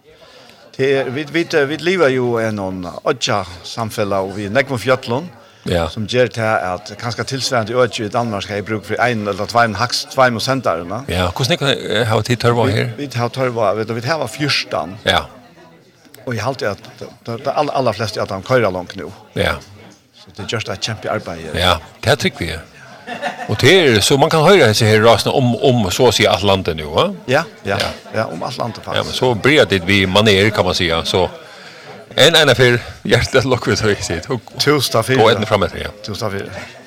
Det 0.80 1.04
vi 1.04 1.24
vi 1.32 1.66
vi 1.66 1.78
lever 1.78 2.10
ju 2.10 2.40
en 2.48 2.60
on 2.60 2.88
ocha 3.04 3.46
samfella 3.64 4.20
och 4.20 4.38
vi 4.38 4.50
näkva 4.50 4.78
fjallan. 4.78 5.30
Ja. 5.64 5.90
Som 5.90 6.06
ger 6.06 6.28
det 6.28 6.60
att 6.74 6.92
kanske 7.02 7.24
tillsvarande 7.24 7.74
öch 7.74 8.00
i 8.00 8.08
Danmark 8.08 8.44
ska 8.44 8.58
i 8.58 8.62
bruk 8.62 8.86
för 8.86 8.96
en 9.02 9.28
eller 9.28 9.46
två 9.46 9.60
en 9.60 9.76
hax 9.76 10.06
två 10.06 10.22
och 10.22 10.42
sent 10.42 10.64
där, 10.64 10.86
Ja, 11.08 11.34
hur 11.38 11.46
snäck 11.46 11.62
har 12.08 12.22
tid 12.22 12.40
tørva 12.40 12.66
här. 12.68 12.94
Vi 12.98 13.10
har 13.16 13.30
törva, 13.30 13.74
vet 13.74 13.88
du, 13.88 13.94
vi 13.94 14.08
har 14.08 14.28
fyrstan. 14.28 14.98
Ja. 15.04 15.26
Och 16.26 16.36
jag 16.36 16.44
håller 16.44 16.68
att 16.68 16.80
de 17.24 17.40
alla 17.46 17.74
alla 17.74 17.94
flesta 17.94 18.22
att 18.22 18.30
de 18.30 18.44
kör 18.44 18.72
långt 18.72 18.96
nu. 18.96 19.12
Ja. 19.34 19.54
Så 20.16 20.30
det 20.36 20.44
är 20.44 20.48
just 20.50 20.70
ett 20.70 20.84
kämpe 20.84 21.12
arbete. 21.12 21.60
Ja, 21.60 21.80
det 22.00 22.16
tycker 22.16 22.40
vi. 22.40 22.58
Och 23.48 23.58
det 23.62 23.72
er, 23.74 24.00
så 24.00 24.18
man 24.18 24.30
kan 24.30 24.44
höra 24.44 24.68
disse 24.68 24.86
här 24.86 25.00
rasna 25.00 25.32
om 25.32 25.56
om 25.56 25.92
så 25.92 26.08
å 26.08 26.12
si 26.12 26.28
Atlanten 26.28 26.78
nu 26.78 26.84
va? 26.84 27.14
Ja, 27.26 27.44
ja. 27.64 27.78
Ja, 27.80 27.90
ja 28.14 28.26
om 28.26 28.44
Atlanten 28.44 28.84
faktiskt. 28.84 28.98
Ja, 28.98 29.04
men 29.04 29.14
så 29.14 29.34
blir 29.34 29.66
det 29.66 29.80
vi 29.86 30.08
maner 30.08 30.50
kan 30.50 30.66
man 30.66 30.76
säga 30.76 31.06
så 31.06 31.30
en 32.16 32.36
en 32.36 32.50
affär 32.50 32.80
hjärtat 33.04 33.46
lockvis 33.46 33.82
höjt 33.82 34.04
sitt. 34.04 34.28
Tusen 34.58 34.92
tack 34.92 35.06
för 35.06 35.16
det. 35.16 35.24
Och 35.24 35.32
en 35.32 35.46
framåt 35.46 35.72
ja. 35.84 35.90
Tusen 36.06 36.30
tack 36.30 36.40
för. 36.40 36.79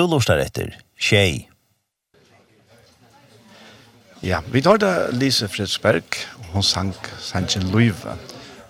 to 0.00 0.08
lustar 0.08 0.40
etter, 0.40 0.72
tjej. 0.96 1.44
Ja, 4.24 4.40
vi 4.52 4.62
tar 4.64 4.80
det 4.80 4.92
Lise 5.16 5.48
Fredsberg, 5.48 6.16
og 6.38 6.54
hun 6.54 6.64
sang 6.64 6.92
Sanchen 7.20 7.66
Luive. 7.72 8.14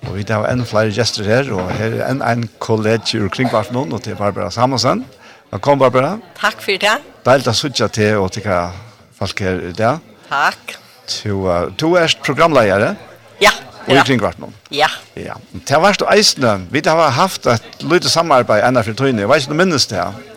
Og 0.08 0.16
vi 0.16 0.24
tar 0.26 0.46
en 0.48 0.64
flere 0.66 0.90
gjester 0.94 1.26
her, 1.28 1.50
og 1.54 1.70
her 1.76 1.98
er 2.00 2.08
en, 2.08 2.22
en 2.22 2.46
kollega 2.62 3.20
ur 3.20 3.30
kringvarten 3.30 3.78
og 3.82 4.02
til 4.02 4.16
Barbara 4.18 4.50
Samuelsen. 4.50 5.04
Velkommen 5.52 5.82
Barbara. 5.82 6.16
Takk 6.38 6.62
for 6.62 6.80
det. 6.82 6.96
Deilt 7.26 7.50
å 7.50 7.54
sitte 7.54 7.90
til 7.94 8.22
og 8.22 8.30
til 8.34 8.46
hva 8.46 8.70
folk 9.18 9.42
her 9.44 9.62
i 9.70 9.74
dag. 9.76 10.00
Takk. 10.30 10.76
Du, 11.10 11.44
uh, 11.46 11.68
du 11.74 11.92
er 11.98 12.14
programleiere? 12.24 12.94
Ja, 13.42 13.52
Og 13.86 13.96
i 13.96 14.02
kringkvartnum. 14.06 14.54
Ja. 14.70 14.90
Ja. 15.18 15.34
Det 15.52 15.74
har 15.74 15.82
vært 15.82 16.02
eisende? 16.12 16.56
Vi 16.70 16.82
har 16.86 17.14
haft 17.16 17.46
et 17.50 17.82
lite 17.82 18.10
samarbeid 18.12 18.62
enn 18.66 18.82
for 18.82 18.98
tøyne. 18.98 19.24
Jeg 19.24 19.30
vet 19.30 19.46
ikke 19.46 19.56
om 19.56 19.62
minnes 19.64 19.88
det 19.90 19.98
her. 19.98 20.29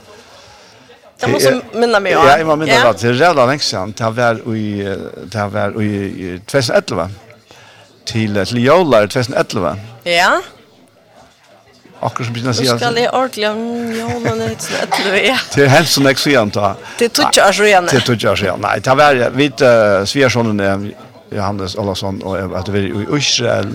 Det 1.25 1.31
måste 1.31 1.61
minna 1.73 1.99
mig. 1.99 2.11
Ja, 2.11 2.37
jag 2.37 2.45
minna 2.45 2.55
mig 2.55 2.81
av. 2.81 2.95
Det 3.01 3.07
är 3.07 3.13
jävla 3.13 3.45
länge 3.45 3.59
sedan. 3.59 3.93
Det 3.97 4.09
var 4.09 4.55
i, 4.55 4.97
det 5.23 5.47
var 5.47 5.81
i 5.81 6.41
2011. 6.45 7.09
Till, 8.05 8.45
till 8.45 8.63
Jolar 8.63 9.07
2011. 9.07 9.77
Ja. 10.03 10.41
Akkurat 11.99 12.25
som 12.25 12.33
begynner 12.33 12.51
å 12.51 12.53
blir 12.53 12.65
säga. 12.65 12.77
Ska 12.77 12.91
det 12.91 13.09
ordla 13.09 13.47
Jolar 13.47 14.55
2011. 14.55 15.17
Ja. 15.17 15.37
Det 15.55 15.63
är 15.63 15.67
helt 15.67 15.89
som 15.89 16.05
jag 16.05 16.19
ser 16.19 16.39
anta. 16.39 16.75
Det 16.99 17.09
tog 17.09 17.25
jag 17.33 17.55
så 17.55 17.63
igen. 17.63 17.87
Det 17.91 18.01
tog 18.01 18.15
jag 18.23 18.37
så 18.37 18.43
igen. 18.45 18.59
Nej, 18.61 18.79
det 18.81 18.95
var 18.95 19.29
vid 19.29 19.61
er 20.21 20.91
Johannes 21.33 21.75
Olsson 21.75 22.21
og 22.23 22.57
at 22.57 22.69
vi 22.73 22.79
er 22.79 22.89
i 22.93 23.17
Israel 23.17 23.73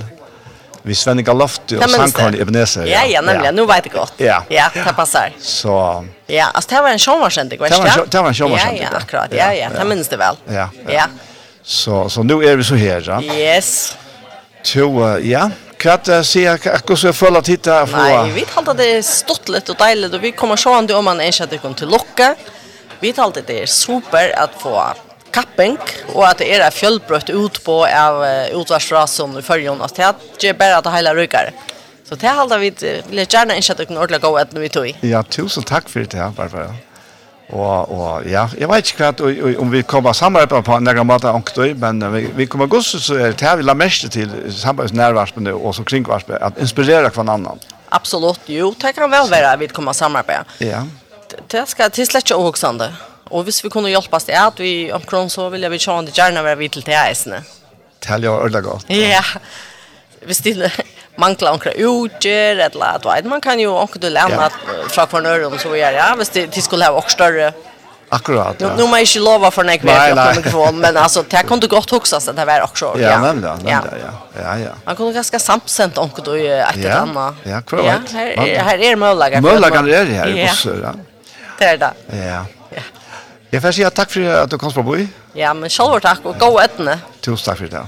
vi 0.89 0.95
Svenne 0.95 1.23
Galofti 1.23 1.77
och 1.77 1.91
Sankorn 1.91 2.35
i 2.35 2.41
Ebenezer. 2.41 2.87
Ja, 2.87 3.05
ja, 3.05 3.21
nämligen. 3.21 3.55
Nu 3.55 3.67
vet 3.67 3.87
jag 3.87 3.95
gott. 3.95 4.13
Ja, 4.17 4.45
ja 4.49 4.71
det 4.75 4.93
passar. 4.93 5.33
Så... 5.41 6.05
Ja, 6.27 6.47
alltså 6.55 6.75
det 6.75 6.83
var 6.83 6.91
en 6.91 6.99
showmarskändig, 6.99 7.61
vet 7.61 7.73
du? 7.73 8.05
Det 8.11 8.21
var 8.21 8.29
en 8.29 8.35
showmarskändig. 8.35 8.83
Ja, 8.83 8.89
ja, 8.93 8.99
akkurat. 8.99 9.29
Ja, 9.31 9.55
ja, 9.55 9.69
det 9.79 9.85
minns 9.85 10.09
det 10.09 10.17
väl. 10.17 10.37
Ja, 10.49 10.71
ja. 10.89 11.05
Så, 11.63 12.09
så 12.09 12.23
nu 12.23 12.35
är 12.35 12.57
vi 12.57 12.65
så 12.65 12.75
här, 12.75 13.05
ja. 13.07 13.23
Yes. 13.23 13.97
Så, 14.63 15.19
ja. 15.23 15.51
Kvart 15.77 16.09
uh, 16.09 16.23
se 16.23 16.49
akkurat 16.49 16.99
så 16.99 17.07
jag 17.07 17.17
följer 17.17 17.41
titta 17.41 17.87
på. 17.87 17.97
Nej, 17.97 18.31
vi 18.31 18.41
talte 18.41 18.73
det 18.73 18.97
är 18.97 19.03
stått 19.03 19.49
lite 19.49 19.73
och 19.73 19.79
dejligt 19.79 20.15
och 20.15 20.25
vi 20.25 20.33
kommer 20.33 20.57
se 20.57 20.95
om 20.95 21.05
man 21.05 21.21
är 21.21 21.25
inte 21.25 21.45
att 21.45 21.51
det 21.51 21.59
till 21.75 21.89
locka. 21.89 22.35
Vi 23.01 23.13
talte 23.13 23.43
det 23.47 23.63
är 23.63 23.67
super 23.67 24.39
att 24.39 24.51
få 24.59 24.83
kapping, 25.39 25.79
og 26.13 26.27
at 26.29 26.43
det 26.43 26.51
er 26.53 26.67
et 26.67 26.77
fjellbrøtt 26.77 27.31
ut 27.31 27.63
på 27.65 27.81
av 27.87 28.21
utvarsrasen 28.59 29.39
i 29.39 29.47
førjen, 29.47 29.81
at 29.87 29.99
det 30.43 30.53
er 30.53 30.59
bare 30.59 30.83
at 30.83 30.87
det 30.87 30.97
hele 30.99 31.15
rykker. 31.23 31.53
Så 32.09 32.17
det 32.17 32.29
halda 32.29 32.59
vi 32.59 32.71
vil 32.71 33.27
gärna 33.29 33.55
gjerne 33.55 33.59
att 33.59 33.71
at 33.71 33.89
dere 33.89 33.99
ordentlig 33.99 34.21
gå 34.21 34.39
etter 34.39 34.61
vi 34.61 34.69
tog. 34.69 34.97
Ja, 35.01 35.23
tusen 35.23 35.63
takk 35.63 35.89
for 35.89 36.01
det, 36.01 36.33
Barbara. 36.37 36.73
Og, 37.49 37.93
og 37.93 38.25
ja, 38.29 38.47
jeg 38.59 38.69
vet 38.69 38.91
ikke 38.93 39.09
hva, 39.09 39.29
om 39.61 39.71
vi 39.73 39.83
kommer 39.83 40.13
samarbeid 40.13 40.65
på 40.65 40.77
en 40.77 40.89
egen 40.89 41.07
måte 41.09 41.33
ångtøy, 41.33 41.75
men 41.81 42.01
vi, 42.13 42.27
vi 42.37 42.47
kommer 42.47 42.69
gå 42.69 42.81
så 42.85 43.17
er 43.17 43.33
det 43.33 43.45
her 43.45 43.57
vi 43.57 43.65
la 43.65 43.75
mest 43.77 44.09
til 44.13 44.33
samarbeidsnærvarspene 44.53 45.53
og 45.53 45.75
så 45.77 45.85
kringvarspene, 45.85 46.41
at 46.45 46.61
inspirere 46.61 47.09
hver 47.09 47.29
annan. 47.29 47.61
Absolutt, 47.93 48.49
jo, 48.53 48.73
det 48.81 48.95
kan 48.97 49.11
vel 49.13 49.31
være 49.31 49.53
at 49.53 49.61
vi 49.61 49.69
kommer 49.73 49.93
samarbeid. 49.93 50.49
Ja. 50.61 50.83
Det 51.53 51.65
skal 51.69 51.93
til 51.93 52.09
slett 52.09 52.29
ikke 52.29 52.41
åksende. 52.41 52.89
Ja. 52.93 53.18
Och 53.31 53.45
hvis 53.45 53.65
vi 53.65 53.71
kunde 53.71 53.91
hjälpas 53.91 54.25
det 54.25 54.35
att 54.35 54.61
vi 54.61 54.93
omkring 54.93 55.31
så 55.31 55.49
vill 55.49 55.63
jag 55.63 55.71
vi 55.71 55.79
tjäna 55.79 56.03
det 56.03 56.19
gärna 56.19 56.43
vara 56.43 56.55
vid 56.55 56.73
till 56.73 56.83
det 56.83 56.97
här 56.97 57.11
äsne. 57.11 57.43
Tälja 58.01 58.33
ordla 58.33 58.61
gott. 58.61 58.85
Ja. 58.91 59.25
Hvis 60.21 60.39
det 60.39 60.73
manglar 61.17 61.53
onkra 61.53 61.73
utger 61.73 62.57
eller 62.57 62.87
att 62.95 63.05
vet 63.05 63.25
man 63.25 63.41
kan 63.41 63.61
ju 63.61 63.69
också 63.69 63.99
du 63.99 64.11
lämna 64.11 64.51
fra 64.89 65.07
från 65.07 65.27
öron 65.27 65.59
så 65.59 65.77
gör 65.77 65.93
ja 65.93 66.15
hvis 66.17 66.29
det, 66.29 66.47
det 66.47 66.63
skulle 66.63 66.85
ha 66.85 66.93
också 66.93 67.15
större 67.15 67.53
Akkurat. 68.11 68.57
Ja. 68.59 68.69
Nu, 68.69 68.83
nu 68.83 68.91
man 68.91 69.01
inte 69.01 69.19
lova 69.19 69.51
för 69.51 69.65
nästa 69.65 69.87
vecka 69.87 70.27
på 70.27 70.37
mikrofon 70.37 70.79
men 70.79 70.97
alltså 70.97 71.25
det 71.29 71.43
kan 71.49 71.61
du 71.61 71.69
gott 71.69 71.91
huxa 71.91 72.21
så 72.21 72.33
det 72.33 72.45
var 72.45 72.63
också. 72.63 72.95
Ja, 72.97 73.11
ja. 73.11 73.21
nämnda, 73.21 73.59
ja. 73.65 73.71
Ja, 73.71 74.43
ja. 74.43 74.59
ja. 74.59 74.71
Man 74.85 74.97
kunde 74.97 75.13
ganska 75.13 75.39
samsent 75.39 75.99
onkel 75.99 76.25
då 76.25 76.35
ett 76.35 76.71
ett 76.71 76.77
eller 76.77 76.91
annat. 76.91 77.35
Ja, 77.43 77.61
kvar. 77.61 77.79
Ja, 77.79 77.95
här 78.13 78.59
här 78.59 78.79
är 78.79 78.97
möjliga. 78.97 79.41
Möjliga 79.41 79.79
är 79.79 80.05
det 80.05 80.15
här. 80.15 80.29
Ja. 80.83 80.93
Det 81.59 81.65
är 81.65 81.77
det. 81.77 81.93
Ja. 82.11 82.45
Ja. 82.75 82.83
Jeg 83.49 83.63
får 83.65 83.73
si 83.73 83.85
takk 83.97 84.11
for 84.13 84.29
at 84.29 84.51
du 84.53 84.59
kom 84.61 84.73
på 84.77 84.83
Boi. 84.85 85.07
Ja, 85.37 85.55
men 85.57 85.73
selv 85.73 86.03
takk, 86.05 86.27
og 86.29 86.37
gå 86.37 86.51
etne. 86.61 86.99
Tusen 87.25 87.47
takk 87.47 87.63
for 87.63 87.73
det. 87.73 87.85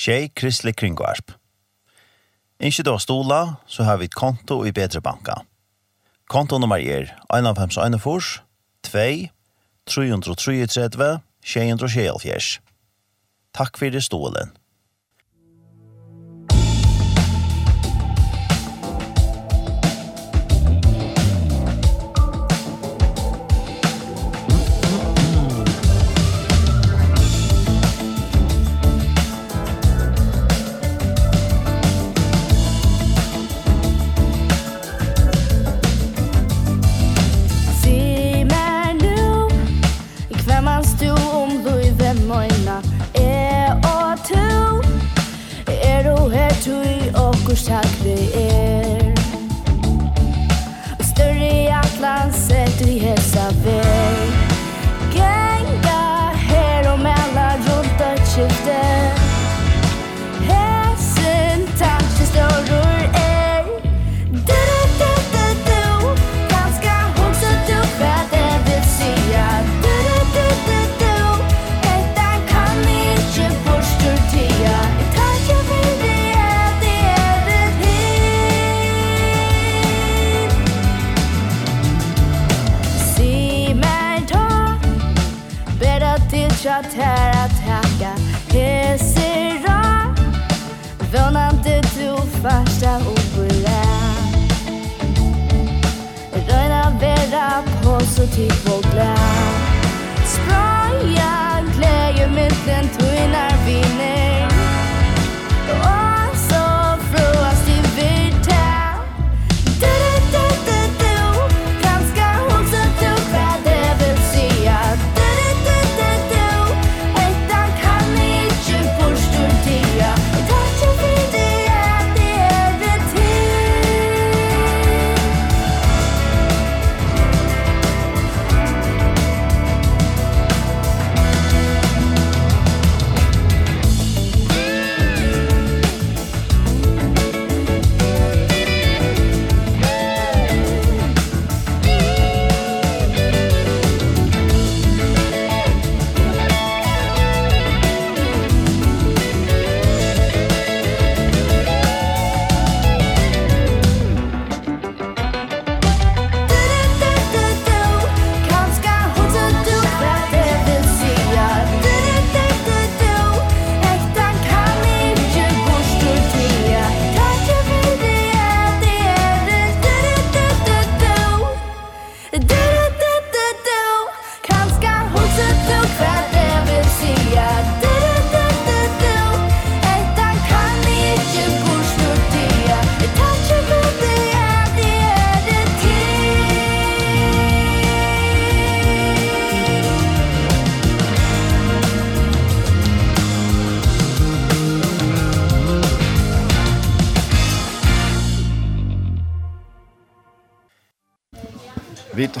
Tjej 0.00 0.30
Kristelig 0.32 0.76
Kringvarp. 0.80 1.34
Ikke 2.60 2.86
har 2.88 3.02
stola, 3.04 3.40
så 3.68 3.84
har 3.84 4.00
vi 4.00 4.08
et 4.08 4.16
konto 4.16 4.62
i 4.64 4.72
Bedre 4.72 5.02
Banka. 5.04 5.42
Konto 6.28 6.58
nummer 6.58 6.80
er 6.80 7.12
fors 8.00 8.40
2, 8.82 8.92
333, 8.92 9.30
233, 9.86 11.18
233, 11.44 12.60
Takk 13.52 13.78
fyrir 13.78 14.00
stolen. 14.00 14.56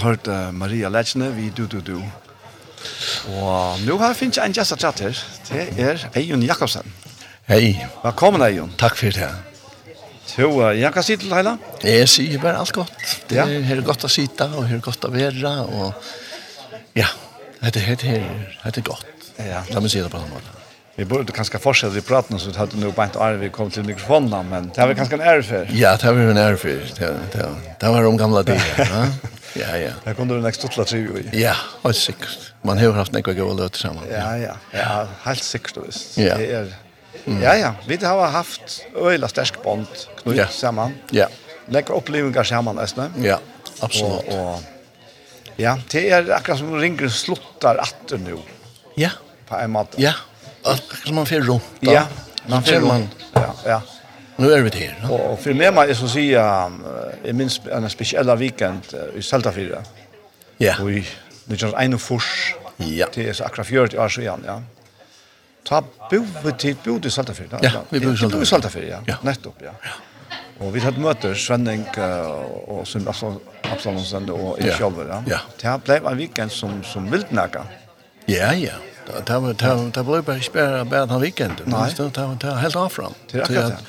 hørte 0.06 0.36
Maria 0.52 0.88
Lechne, 0.92 1.32
vi 1.34 1.50
du 1.50 1.66
du 1.66 1.80
du. 1.80 1.98
Og 3.34 3.82
nå 3.82 3.96
har 3.98 4.12
jeg 4.12 4.18
finnet 4.20 4.38
en 4.44 4.54
gjest 4.54 4.76
av 4.76 4.80
tratt 4.82 5.02
her. 5.02 5.20
Det 5.48 5.66
er 5.82 6.06
Eion 6.18 6.44
Jakobsen. 6.46 6.86
Hei. 7.48 7.74
Velkommen 8.04 8.44
Eion. 8.46 8.72
Takk 8.78 8.98
for 9.00 9.14
det. 9.14 9.30
Jo, 10.36 10.50
jeg 10.74 10.92
kan 10.92 11.06
si 11.06 11.16
til 11.16 11.30
Leila. 11.32 11.56
Jeg 11.82 12.08
sier 12.12 12.42
bare 12.42 12.60
alt 12.60 12.74
godt. 12.76 13.14
Det 13.30 13.40
er 13.40 13.62
her 13.66 13.80
godt 13.86 14.04
å 14.06 14.10
sitte, 14.10 14.48
og 14.52 14.66
her 14.68 14.82
godt 14.84 15.06
å 15.08 15.12
være, 15.14 15.52
og 15.64 15.94
ja, 16.96 17.08
det 17.62 17.82
er 17.82 18.04
her, 18.04 18.28
det 18.64 18.82
er 18.82 18.86
godt. 18.86 19.30
Ja. 19.38 19.62
La 19.72 19.80
meg 19.80 19.92
si 19.92 20.02
det 20.02 20.10
på 20.12 20.20
den 20.20 20.30
måten. 20.32 20.62
Vi 20.96 21.04
borde 21.04 21.32
kanske 21.36 21.58
fortsette 21.60 21.98
i 22.00 22.04
praten 22.04 22.38
så 22.40 22.52
hade 22.56 22.78
nog 22.80 22.94
bara 22.96 23.10
inte 23.10 23.20
arv 23.20 23.40
vi 23.40 23.50
kom 23.52 23.70
till 23.70 23.84
mikrofonen 23.84 24.48
men 24.48 24.70
det 24.74 24.80
har 24.80 24.88
vi 24.88 24.94
kanske 24.94 25.16
en 25.16 25.42
for. 25.42 25.66
Ja, 25.76 25.90
det 25.96 26.02
har 26.02 26.12
vi 26.12 26.24
en 26.24 26.58
for. 26.58 26.68
Det, 26.98 27.10
det, 27.32 27.48
det 27.80 27.88
var 27.88 28.02
de 28.02 28.16
gamla 28.16 28.42
tiderna. 28.42 29.08
Ja, 29.60 29.76
ja. 29.76 29.90
Där 30.04 30.14
kunne 30.14 30.34
du 30.34 30.40
nekst 30.40 30.64
utla 30.64 30.84
tlat 30.84 30.92
ju. 30.92 31.30
Ja, 31.32 31.54
helt 31.82 31.96
sikkert. 31.96 32.52
Man 32.62 32.78
har 32.78 32.92
haft 32.92 33.12
några 33.12 33.32
goda 33.32 33.62
låtar 33.62 33.78
samman. 33.78 34.04
Ja, 34.10 34.36
ja. 34.36 34.56
Ja, 34.70 35.08
helt 35.22 35.42
sikkert, 35.42 35.74
då 35.74 35.80
visst. 35.80 36.18
Ja. 36.18 36.36
Det 36.36 36.52
är 36.52 36.74
Mm. 37.26 37.42
Ja, 37.42 37.56
ja. 37.56 37.74
Vi 37.86 38.04
har 38.04 38.26
haft 38.26 38.86
øyla 38.96 39.28
stärsk 39.28 39.62
bond 39.62 39.86
knut 40.22 40.36
ja. 40.36 40.48
samman. 40.48 40.94
Ja. 41.10 41.28
Lägga 41.66 41.94
opplevingar 41.94 42.44
samman 42.44 42.76
nästan. 42.76 43.12
Ja, 43.18 43.38
absolutt. 43.80 44.28
Og, 44.28 44.54
og... 44.54 44.62
ja, 45.56 45.78
det 45.90 46.10
er 46.12 46.30
akkurat 46.30 46.58
som 46.58 46.74
ringer 46.78 47.08
sluttar 47.08 47.80
atter 47.82 48.18
nu. 48.18 48.38
Ja. 48.94 49.10
På 49.48 49.56
en 49.56 49.70
måte. 49.70 50.02
Ja. 50.02 50.12
Akkurat 50.62 51.06
som 51.06 51.14
man 51.14 51.26
får 51.26 51.40
runt. 51.40 51.62
Ja, 51.80 52.06
man 52.46 52.62
får 52.62 52.80
runt. 52.80 53.10
Ja, 53.32 53.54
ja. 53.64 53.80
Nu 54.36 54.52
er 54.52 54.62
vi 54.62 54.70
här. 54.70 54.94
No? 55.02 55.14
Og 55.14 55.38
for 55.38 55.54
meg 55.54 55.74
må 55.74 55.82
jeg 55.88 55.96
så 55.96 56.08
säga 56.08 56.70
jeg 57.24 57.34
minns 57.34 57.60
en 57.72 57.88
spesiell 57.90 58.38
weekend 58.38 58.94
i 59.16 59.22
Saltafira. 59.22 59.82
Ja. 60.60 60.74
og 60.80 60.92
i 60.92 61.04
det 61.48 61.62
är 61.62 61.78
en 61.78 61.98
fors. 61.98 62.54
Ja. 62.76 63.06
Det 63.14 63.28
er 63.28 63.32
så 63.32 63.44
akra 63.44 63.64
fjört 63.64 63.94
år 63.94 64.08
sedan, 64.08 64.42
ja. 64.46 64.60
Ta 65.64 65.82
bo 66.10 66.50
till 66.58 66.76
bo 66.84 66.98
till 66.98 67.10
Saltafira. 67.10 67.58
Ja, 67.62 67.70
vi 67.90 68.00
bor 68.00 68.42
i 68.42 68.46
Saltafira. 68.46 68.86
Ja, 68.86 68.98
ja. 69.06 69.16
nettopp, 69.22 69.62
ja. 69.62 69.72
Ja. 69.82 69.90
Og 70.60 70.74
vi 70.74 70.80
hadde 70.80 71.00
møter 71.00 71.34
Svenning 71.34 71.84
uh, 71.98 72.78
og 72.78 72.86
Sund 72.86 73.08
Absalonsen 73.08 74.30
og 74.30 74.60
i 74.60 74.70
Kjolver. 74.70 75.06
Ja. 75.06 75.22
Ja. 75.28 75.40
Det 75.62 75.74
ble 75.84 75.96
en 76.12 76.18
weekend 76.18 76.50
som, 76.50 76.82
som 76.84 77.12
viltnæka. 77.12 77.66
Ja, 78.28 78.52
ja. 78.52 78.78
Det 79.06 80.04
ble 80.04 80.22
bare 80.22 80.38
ikke 80.38 80.50
bare 80.90 81.02
en 81.02 81.20
weekend. 81.22 81.60
Nei. 81.66 81.90
Det 81.96 82.16
var 82.16 82.58
helt 82.62 82.76
avfram. 82.76 83.14
Det 83.30 83.40
er 83.40 83.44
akkurat 83.44 83.76
det. 83.76 83.84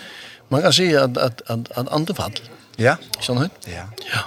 Man 0.48 0.62
kan 0.62 0.74
säga 0.74 1.04
att 1.04 1.18
att 1.18 1.42
att 1.50 1.72
att 1.72 1.90
andefall. 1.90 2.34
Ja. 2.76 2.96
Sån 3.20 3.38
hur? 3.38 3.50
Ja. 3.66 3.84
Ja. 4.14 4.20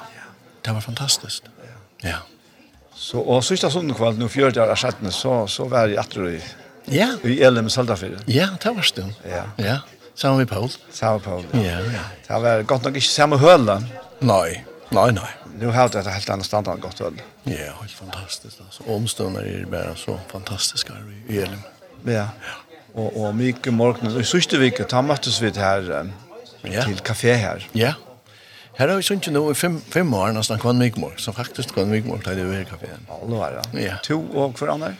Det 0.62 0.70
var 0.70 0.80
fantastiskt. 0.80 1.42
Ja. 2.00 2.08
Ja. 2.08 2.16
Så 2.94 3.20
och 3.20 3.44
sista 3.44 3.70
söndag 3.70 3.94
kväll 3.94 4.18
nu 4.18 4.28
fjärde 4.28 4.50
dagar 4.50 4.76
schatten 4.76 5.12
så 5.12 5.46
så 5.46 5.64
var 5.64 5.88
jag 5.88 5.96
att 5.98 6.16
i 6.16 6.40
Ja. 6.84 7.08
I 7.22 7.42
Elm 7.42 7.70
Saldafjell. 7.70 8.18
Ja, 8.26 8.48
det 8.62 8.70
var 8.70 8.82
stund. 8.82 9.14
Ja. 9.30 9.44
Ja. 9.56 9.78
Sammen 10.14 10.38
med 10.38 10.48
Paul. 10.48 10.70
Sammen 10.90 11.14
med 11.14 11.24
Paul, 11.24 11.44
ja. 11.52 11.60
ja. 11.60 11.80
ja. 11.80 12.34
Det 12.36 12.42
var 12.42 12.62
godt 12.62 12.84
nok 12.84 12.96
ikke 12.96 13.08
samme 13.08 13.36
høl 13.38 13.64
Nej. 13.64 13.84
Nei, 14.20 14.64
nei, 14.90 15.10
nei. 15.12 15.30
Nu 15.58 15.66
har 15.66 15.88
det 15.88 15.98
ett 15.98 16.06
helt 16.06 16.30
annat 16.30 16.46
standard 16.46 16.80
gott 16.80 16.98
höll. 16.98 17.22
Ja, 17.44 17.72
helt 17.80 17.92
fantastiskt 17.92 18.60
alltså. 18.60 18.82
Omstånden 18.86 19.44
är 19.44 19.66
bara 19.66 19.94
så 19.96 20.20
fantastiska 20.28 20.92
i 21.28 21.38
Elm. 21.38 21.58
Ja. 22.04 22.12
Ja 22.12 22.26
og, 22.94 23.16
og 23.16 23.34
Mikael 23.36 23.74
Morgnen. 23.76 24.14
Og 24.14 24.20
i 24.22 24.28
sørste 24.28 24.58
vike, 24.60 24.86
da 24.90 25.02
møttes 25.04 25.40
vi 25.42 25.52
her 25.56 25.90
ja. 26.64 26.84
til 26.84 27.00
kafé 27.06 27.36
her. 27.40 27.66
Ja. 27.74 27.94
Her 28.78 28.88
har 28.88 28.96
vi 28.96 29.04
sånt 29.04 29.26
jo 29.26 29.32
nå 29.34 29.42
i 29.50 29.56
fem, 29.58 29.76
fem 29.92 30.12
år 30.16 30.32
nesten 30.32 30.60
kvann 30.60 30.78
Mikmorg, 30.80 31.18
så 31.20 31.34
faktisk 31.36 31.74
kvann 31.76 31.90
Mikmorg 31.92 32.22
tar 32.24 32.38
det 32.38 32.46
over 32.46 32.62
kaféen. 32.68 33.02
Alle 33.12 33.40
var 33.40 33.56
det. 33.58 33.82
Ja. 33.82 33.98
To 34.06 34.20
og 34.32 34.54
hver 34.56 34.72
andre? 34.72 34.94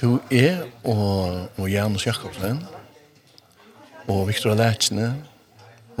To 0.00 0.16
er 0.34 0.64
og, 0.82 1.50
og 1.58 1.68
Janus 1.70 2.06
Jakobsen, 2.06 2.62
og 4.08 4.24
Viktor 4.28 4.54
Lætsene, 4.58 5.12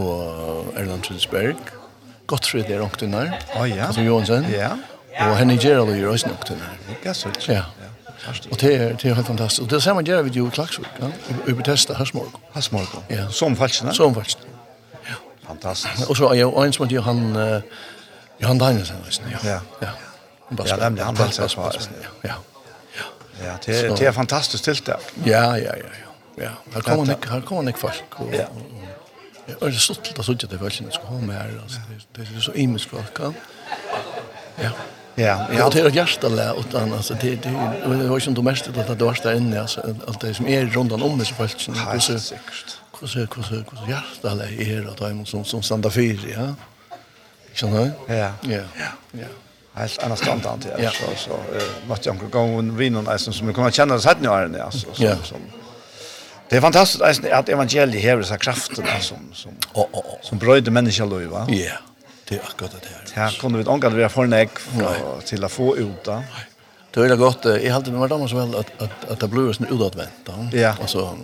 og 0.00 0.72
Erland 0.76 1.02
Trudsberg, 1.06 1.58
Gottfried 2.26 2.70
er 2.70 2.82
åktunnar, 2.82 3.34
oh, 3.58 3.68
ja. 3.68 3.86
altså 3.86 4.00
Johansen, 4.06 4.46
ja. 4.50 4.70
og 5.26 5.36
Henning 5.38 5.60
Gerald 5.60 5.90
er 5.90 6.08
også 6.08 6.30
åktunnar. 6.30 6.78
Ja, 7.04 7.12
så. 7.12 7.30
Ja. 7.48 7.62
Og 8.28 8.60
det 8.60 8.74
er, 8.74 8.88
det 8.96 9.04
er 9.10 9.14
helt 9.14 9.26
fantastisk. 9.26 9.62
Og 9.62 9.70
det 9.70 9.82
ser 9.82 9.94
man 9.94 10.04
gör 10.04 10.22
vid 10.22 10.36
i 10.36 10.50
Klagsvik, 10.52 10.86
ja. 11.00 11.06
I, 11.06 11.50
Över 11.50 11.62
testa 11.62 11.94
hasmorg. 11.94 12.28
Hasmorg. 12.52 12.86
Ja, 13.10 13.28
som 13.30 13.56
falskene? 13.56 13.88
nej. 13.88 13.96
Som 13.96 14.14
falskt. 14.14 14.38
Ja, 15.06 15.14
fantastiskt. 15.46 16.10
Och 16.10 16.16
så 16.16 16.28
är 16.28 16.34
ju 16.34 16.64
en 16.64 16.72
som 16.72 16.84
heter 16.84 16.96
Johan, 16.96 17.36
uh, 17.36 17.60
Johan 18.38 18.58
Danielsen, 18.58 18.96
ja. 19.32 19.38
Ja. 19.44 19.60
Ja. 19.80 19.88
Ja, 20.66 20.76
han 20.80 20.98
han 20.98 21.14
var 21.14 21.30
så 21.30 21.48
smart. 21.48 21.90
Ja. 22.22 22.34
Ja, 23.44 23.52
det 23.66 23.80
är 23.80 23.96
det 23.96 24.06
är 24.06 24.12
fantastiskt 24.12 24.64
tilltag. 24.64 25.00
Ja, 25.24 25.58
ja, 25.58 25.58
ja, 25.58 25.74
ja. 25.76 26.44
Ja, 26.44 26.50
här 26.74 26.80
kommer 26.80 27.04
Nick, 27.04 27.26
här 27.26 27.40
kommer 27.40 27.62
Nick 27.62 27.78
Falk. 27.78 28.02
Ja. 28.32 28.44
Ja, 29.46 29.54
Och 29.60 29.66
det 29.66 29.78
stod 29.78 30.02
till 30.02 30.20
att 30.20 30.26
så 30.26 30.32
inte 30.32 30.46
det 30.46 30.56
var 30.56 30.70
synd 30.70 30.88
att 30.92 31.08
komma 31.08 31.32
här 31.32 31.60
alltså. 31.62 31.78
Det 32.14 32.22
är 32.22 32.40
så 32.40 32.52
imiskt 32.54 32.90
folk. 32.90 33.20
Ja. 34.56 34.70
Ja, 35.14 35.46
ja. 35.58 35.70
Det 35.70 35.80
är 35.80 35.90
just 35.90 36.20
det 36.20 36.36
där 36.36 36.60
utan 36.60 36.92
alltså 36.92 37.14
det 37.14 37.36
det 37.42 37.50
det 37.84 38.08
var 38.08 38.18
ju 38.20 38.30
inte 38.30 38.42
mest 38.42 38.68
att 38.68 38.98
det 38.98 39.04
var 39.04 39.32
inne 39.32 39.60
alltså 39.60 39.96
allt 40.08 40.20
det 40.20 40.34
som 40.34 40.46
är 40.46 40.66
runt 40.66 40.92
om 40.92 41.18
det 41.18 41.24
så 41.24 41.34
fast 41.34 41.60
så 41.60 41.72
så 42.00 42.18
så 42.18 43.08
så 43.08 43.26
så 43.42 43.64
gästa 43.88 44.34
lä 44.34 44.44
är 44.44 44.80
det 44.80 44.94
där 44.98 45.24
som 45.24 45.44
som 45.44 45.62
standa 45.62 45.90
fyr, 45.90 46.34
ja. 46.36 46.54
Känner 47.54 47.92
du? 48.06 48.14
Ja. 48.14 48.32
Ja. 48.42 48.62
Ja. 49.12 49.26
Helt 49.74 49.98
annars 50.02 50.18
standard 50.18 50.58
ja 50.78 50.90
så 50.90 51.06
så 51.16 51.38
måste 51.88 52.08
jag 52.08 52.30
gå 52.30 52.40
och 52.40 52.80
vinner 52.80 53.02
nästan 53.02 53.34
som 53.34 53.46
vi 53.46 53.54
kommer 53.54 53.70
känna 53.70 53.94
det 53.94 54.00
sätt 54.00 54.16
nu 54.20 54.28
är 54.28 54.48
det 54.48 54.64
alltså 54.64 54.86
så 54.92 55.16
som 55.24 55.38
Det 56.48 56.56
är 56.56 56.60
fantastiskt 56.60 57.02
alltså 57.02 57.28
att 57.32 57.48
evangeliet 57.48 58.16
har 58.16 58.22
så 58.22 58.36
kraften 58.36 58.84
som 59.00 59.18
som 59.34 59.52
som 60.22 60.38
bröder 60.38 60.70
människor 60.70 61.06
då 61.10 61.30
va? 61.30 61.46
Ja. 61.48 61.72
Det 62.28 62.34
är 62.36 62.40
akkurat 62.40 62.72
det. 62.72 62.99
Här 63.14 63.38
kunde 63.40 63.58
vi 63.58 63.64
ikke 63.64 63.90
være 63.96 64.08
för 64.08 64.26
näck 64.26 64.50
till 65.24 65.44
att 65.44 65.52
få 65.52 65.76
ut 65.76 66.04
då. 66.04 66.22
Det 66.94 67.00
är 67.00 67.08
var 67.08 67.16
godt. 67.16 67.44
Jeg 67.44 67.72
hade 67.72 67.90
med 67.90 68.10
damer 68.10 68.26
så 68.28 68.36
väl 68.36 68.54
att 68.54 68.82
att 68.82 69.10
att 69.10 69.20
det 69.20 69.28
blir 69.28 69.50
utåtvänt 69.50 70.24
då. 70.24 70.58
Ja. 70.58 70.74
Alltså 70.80 71.16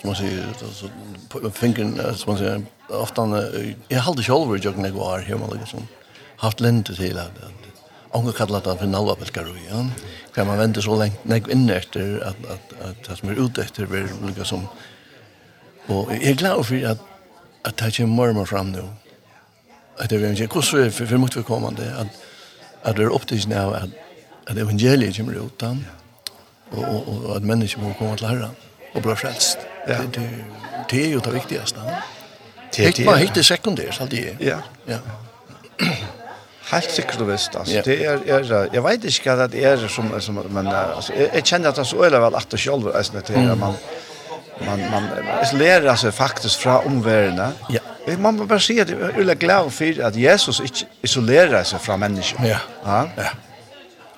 som 0.00 0.08
man 0.08 0.16
säger 0.16 0.46
sier, 0.72 0.90
på 1.28 1.50
fingern 1.50 2.14
som 2.14 2.32
man 2.32 2.38
säger 2.38 2.62
ofta 2.88 3.44
jag 3.88 4.00
hade 4.00 4.22
själv 4.22 4.36
over 4.36 4.56
i 4.56 4.60
jøkken 4.60 4.94
var 4.94 5.18
her, 5.18 5.36
man 5.36 5.58
liksom, 5.58 5.88
haft 6.36 6.60
lente 6.60 6.94
till 6.94 7.18
att 7.18 7.30
Ongar 8.12 8.32
kallar 8.32 8.60
det 8.60 8.78
for 8.78 8.86
nalvapelkarui, 8.86 9.60
ja. 9.70 9.86
Kan 10.34 10.46
man 10.46 10.58
vente 10.58 10.82
så 10.82 10.96
lengt 10.98 11.24
nek 11.24 11.46
inn 11.48 11.68
etter 11.70 12.16
at, 12.26 12.40
at, 12.50 12.72
at 12.82 13.04
det 13.06 13.18
som 13.18 13.30
er 13.30 13.38
ute 13.38 13.62
etter 13.62 13.86
vil 13.86 14.08
lukka 14.24 14.44
som... 14.44 14.64
Og 15.88 16.10
jeg 16.10 16.32
er 16.32 16.40
glad 16.40 16.64
for 16.64 16.90
at, 16.90 16.98
at 17.64 17.78
det 17.78 17.92
kommer 17.96 18.32
mer 18.32 18.44
fram 18.44 18.66
nu 18.74 18.82
att 20.00 20.12
evangeliet 20.12 20.54
hur 20.54 20.62
så 20.62 20.90
för 20.90 21.16
mot 21.16 21.36
vi 21.36 21.42
kommande 21.42 21.82
att 22.00 22.06
att 22.82 22.96
det 22.96 23.02
är 23.02 23.12
optiskt 23.12 23.48
nu 23.48 23.56
att 23.56 23.90
att 24.46 24.56
evangeliet 24.56 25.16
kommer 25.16 25.32
ut 25.32 25.42
utan 25.46 25.86
och 26.70 27.08
och 27.08 27.36
att 27.36 27.42
människor 27.42 27.80
kommer 27.80 27.94
komma 27.94 28.16
till 28.16 28.26
Herren 28.26 28.54
och 28.94 29.02
bli 29.02 29.14
frälst. 29.16 29.58
Ja. 29.88 29.94
Det 30.14 30.30
det 30.90 31.04
är 31.04 31.08
ju 31.08 31.18
det 31.18 31.30
viktigaste. 31.30 31.80
Det 32.76 32.98
är 32.98 33.04
bara 33.04 33.16
helt 33.16 33.46
sekundärt 33.46 34.00
allt 34.00 34.10
det. 34.10 34.36
Ja. 34.40 34.56
Ja. 34.86 34.98
Helt 36.70 36.90
sikkert 36.90 37.18
du 37.18 37.24
visst, 37.24 37.56
altså, 37.56 37.74
yeah. 37.74 37.84
det 37.84 38.06
er, 38.06 38.18
er, 38.26 38.68
jeg 38.72 38.82
vet 38.84 39.04
ikke 39.04 39.32
hva 39.34 39.46
det 39.50 39.62
er 39.66 39.80
som, 39.90 40.20
som 40.22 40.36
men 40.54 40.68
altså, 40.70 41.12
jeg, 41.16 41.30
jeg 41.34 41.44
kjenner 41.44 41.72
at 41.72 41.80
det 41.80 41.82
er 41.82 41.88
så 41.90 42.04
øyelig 42.04 42.20
vel 42.22 42.36
at 42.38 42.46
det 42.52 42.60
selv 42.62 42.86
er 42.92 43.06
sånn 43.08 43.18
at 43.18 43.30
man, 43.58 43.74
man, 44.66 44.84
man 44.92 45.08
man 45.16 45.40
isolerer 45.42 45.98
seg 45.98 46.14
faktisk 46.14 46.62
fra 46.62 46.76
omverdenen, 46.86 47.58
ja. 47.74 47.82
Jeg 48.06 48.18
må 48.18 48.32
bare 48.32 48.60
si 48.60 48.78
at 48.78 48.90
jeg 48.90 49.28
er 49.28 49.34
glad 49.34 49.70
for 49.70 50.02
at 50.06 50.16
Jesus 50.16 50.60
ikke 50.60 50.86
isolerer 51.02 51.62
seg 51.64 51.80
fra 51.80 51.96
mennesker. 51.96 52.44
Ja. 52.44 52.58
Ja. 52.86 53.00
ja. 53.16 53.30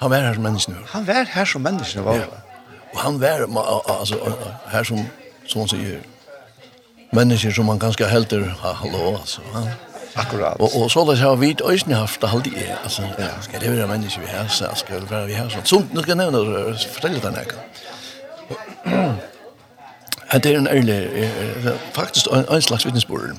Han 0.03 0.11
var 0.11 0.17
her 0.17 0.35
som 0.35 0.43
mennesker. 0.43 0.75
Han 0.93 1.07
var 1.07 1.27
her 1.31 1.45
som 1.45 1.61
mennesker. 1.61 2.03
Var. 2.03 2.15
Ja. 2.15 2.25
Og 2.93 3.01
han 3.01 3.21
var 3.21 3.47
altså, 4.01 4.19
her 4.73 4.83
som, 4.83 4.99
som 5.47 5.61
han 5.61 5.69
sier, 5.69 5.99
mennesker 7.13 7.51
som 7.51 7.65
man 7.65 7.79
ganske 7.79 8.07
helter, 8.09 8.45
hallo, 8.63 9.17
altså. 9.17 9.41
Ja. 9.55 9.71
Akkurat. 10.17 10.61
Og, 10.61 10.83
og 10.83 10.91
så 10.91 11.05
har 11.05 11.35
vi 11.35 11.57
øyne 11.65 11.95
haft 11.95 12.21
det 12.21 12.47
i 12.47 12.55
er. 12.57 12.77
Altså, 12.85 13.03
ja. 13.19 13.29
skal 13.41 13.61
det 13.61 13.77
være 13.77 13.87
mennesker 13.87 14.21
vi 14.21 14.27
har, 14.27 14.49
så 14.49 14.69
skal 14.75 15.01
det 15.01 15.11
være 15.11 15.27
vi 15.27 15.33
har 15.33 15.49
sånn. 15.49 15.65
Så, 15.65 15.83
nå 15.93 16.03
skal 16.03 16.19
jeg 16.19 16.33
nevne 16.33 16.39
det, 16.39 16.89
fortelle 16.93 17.21
deg 17.21 17.33
noe. 17.33 19.13
Det 20.33 20.47
er 20.47 20.59
en 20.59 20.69
ærlig, 20.69 21.11
faktisk 21.93 22.27
en, 22.33 22.45
en 22.49 22.63
slags 22.63 22.87
vitnesbord. 22.87 23.35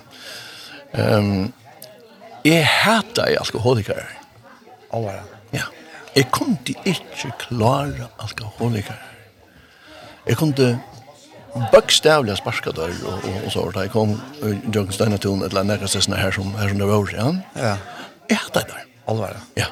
Um, 0.93 1.53
jeg 2.45 2.65
hater 2.67 3.31
jeg 3.31 3.39
alkoholikere. 3.41 4.05
Å, 4.93 5.01
ja. 5.07 5.21
Ja. 5.53 5.67
Jeg 6.13 6.27
kunne 6.33 6.57
ikke 6.85 7.31
klare 7.41 8.09
alkoholiker. 8.21 8.99
Jeg 10.27 10.37
kunne 10.37 10.67
bøkstavlig 11.73 12.35
sparska 12.37 12.73
dør 12.75 12.93
og, 13.05 13.25
og, 13.25 13.37
og 13.45 13.51
så 13.53 13.63
var 13.63 13.75
det. 13.75 13.85
Jeg 13.87 13.93
kom 13.93 14.13
i 14.41 14.51
Jørgensteinatun, 14.73 15.41
et 15.41 15.51
eller 15.51 15.63
annet 15.63 15.85
stedsene 15.89 16.19
her 16.19 16.35
som, 16.35 16.53
her 16.57 16.69
som 16.69 16.81
det 16.81 16.89
var, 16.89 17.13
ja. 17.13 17.29
Ja. 17.57 17.73
Jeg 18.29 18.41
hater 18.43 18.67
det. 18.67 18.75
der. 18.75 18.89
Alvare. 19.13 19.41
Ja. 19.57 19.69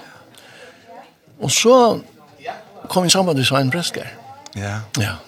Og 1.41 1.51
så 1.51 1.75
kom 2.89 3.03
vi 3.05 3.09
sammen 3.09 3.37
med 3.37 3.45
Svein 3.45 3.71
Presker. 3.71 4.09
Ja. 4.55 4.79
Ja. 4.99 5.19